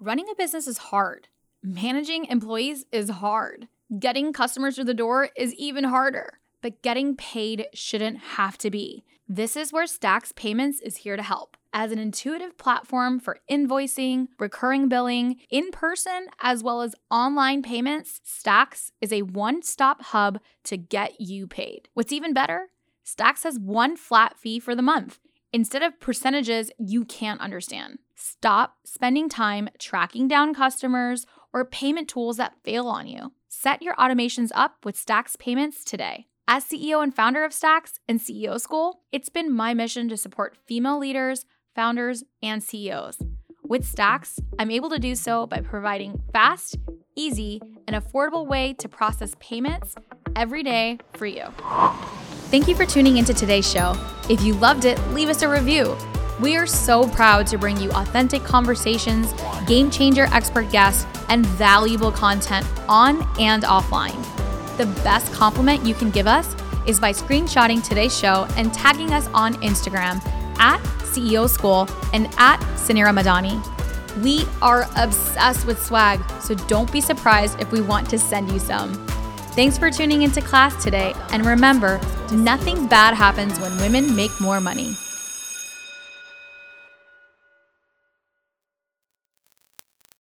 Running 0.00 0.26
a 0.30 0.34
business 0.34 0.66
is 0.66 0.78
hard, 0.78 1.28
managing 1.62 2.26
employees 2.26 2.84
is 2.92 3.10
hard, 3.10 3.68
getting 3.98 4.32
customers 4.32 4.76
through 4.76 4.84
the 4.84 4.94
door 4.94 5.30
is 5.36 5.54
even 5.54 5.84
harder 5.84 6.38
but 6.62 6.82
getting 6.82 7.16
paid 7.16 7.66
shouldn't 7.72 8.18
have 8.18 8.58
to 8.58 8.70
be. 8.70 9.04
This 9.28 9.56
is 9.56 9.72
where 9.72 9.84
Stax 9.84 10.34
Payments 10.34 10.80
is 10.80 10.98
here 10.98 11.16
to 11.16 11.22
help. 11.22 11.56
As 11.72 11.92
an 11.92 11.98
intuitive 11.98 12.56
platform 12.56 13.20
for 13.20 13.38
invoicing, 13.50 14.28
recurring 14.38 14.88
billing, 14.88 15.36
in 15.50 15.70
person, 15.70 16.28
as 16.40 16.62
well 16.62 16.80
as 16.80 16.94
online 17.10 17.62
payments, 17.62 18.20
Stax 18.26 18.90
is 19.02 19.12
a 19.12 19.22
one 19.22 19.62
stop 19.62 20.02
hub 20.02 20.40
to 20.64 20.78
get 20.78 21.20
you 21.20 21.46
paid. 21.46 21.88
What's 21.92 22.12
even 22.12 22.32
better? 22.32 22.70
Stax 23.04 23.42
has 23.44 23.58
one 23.58 23.96
flat 23.96 24.38
fee 24.38 24.58
for 24.58 24.74
the 24.74 24.82
month 24.82 25.18
instead 25.52 25.82
of 25.82 26.00
percentages 26.00 26.70
you 26.78 27.04
can't 27.04 27.40
understand. 27.40 27.98
Stop 28.14 28.76
spending 28.84 29.28
time 29.28 29.68
tracking 29.78 30.26
down 30.26 30.54
customers 30.54 31.26
or 31.52 31.64
payment 31.64 32.08
tools 32.08 32.36
that 32.36 32.54
fail 32.64 32.86
on 32.86 33.06
you. 33.06 33.32
Set 33.48 33.82
your 33.82 33.94
automations 33.94 34.50
up 34.54 34.84
with 34.84 34.96
Stax 34.96 35.38
Payments 35.38 35.84
today. 35.84 36.26
As 36.46 36.64
CEO 36.64 37.02
and 37.02 37.14
founder 37.14 37.44
of 37.44 37.52
Stax 37.52 37.98
and 38.08 38.20
CEO 38.20 38.60
School, 38.60 39.00
it's 39.12 39.28
been 39.28 39.52
my 39.52 39.74
mission 39.74 40.08
to 40.08 40.16
support 40.16 40.56
female 40.66 40.98
leaders, 40.98 41.44
founders, 41.74 42.24
and 42.42 42.62
CEOs. 42.62 43.18
With 43.62 43.84
Stax, 43.84 44.38
I'm 44.58 44.70
able 44.70 44.88
to 44.90 44.98
do 44.98 45.14
so 45.14 45.46
by 45.46 45.60
providing 45.60 46.22
fast, 46.32 46.78
easy, 47.16 47.60
and 47.86 47.94
affordable 47.94 48.46
way 48.46 48.72
to 48.78 48.88
process 48.88 49.34
payments 49.40 49.94
every 50.36 50.62
day 50.62 50.98
for 51.12 51.26
you. 51.26 51.44
Thank 52.50 52.66
you 52.66 52.74
for 52.74 52.86
tuning 52.86 53.18
into 53.18 53.34
today's 53.34 53.70
show. 53.70 53.94
If 54.30 54.40
you 54.40 54.54
loved 54.54 54.86
it, 54.86 54.98
leave 55.08 55.28
us 55.28 55.42
a 55.42 55.48
review. 55.48 55.96
We 56.40 56.56
are 56.56 56.66
so 56.66 57.08
proud 57.08 57.46
to 57.48 57.58
bring 57.58 57.76
you 57.78 57.90
authentic 57.92 58.44
conversations, 58.44 59.34
game 59.66 59.90
changer 59.90 60.28
expert 60.32 60.70
guests, 60.70 61.06
and 61.28 61.44
valuable 61.44 62.12
content 62.12 62.66
on 62.88 63.26
and 63.38 63.64
offline 63.64 64.24
the 64.78 64.86
best 65.02 65.30
compliment 65.32 65.84
you 65.84 65.92
can 65.92 66.10
give 66.10 66.26
us 66.26 66.56
is 66.86 66.98
by 66.98 67.12
screenshotting 67.12 67.86
today's 67.86 68.16
show 68.16 68.46
and 68.56 68.72
tagging 68.72 69.12
us 69.12 69.28
on 69.34 69.54
Instagram 69.54 70.24
at 70.58 70.80
CEO 71.02 71.48
School 71.50 71.86
and 72.14 72.26
at 72.38 72.58
Suneera 72.76 73.12
Madhani. 73.12 73.60
We 74.22 74.46
are 74.62 74.88
obsessed 74.96 75.66
with 75.66 75.84
swag, 75.84 76.20
so 76.40 76.54
don't 76.54 76.90
be 76.90 77.00
surprised 77.00 77.60
if 77.60 77.70
we 77.70 77.82
want 77.82 78.08
to 78.10 78.18
send 78.18 78.50
you 78.50 78.58
some. 78.58 78.94
Thanks 79.54 79.76
for 79.76 79.90
tuning 79.90 80.22
into 80.22 80.40
class 80.40 80.82
today, 80.82 81.14
and 81.30 81.44
remember, 81.44 82.00
nothing 82.32 82.86
bad 82.86 83.14
happens 83.14 83.58
when 83.58 83.76
women 83.78 84.14
make 84.14 84.30
more 84.40 84.60
money. 84.60 84.96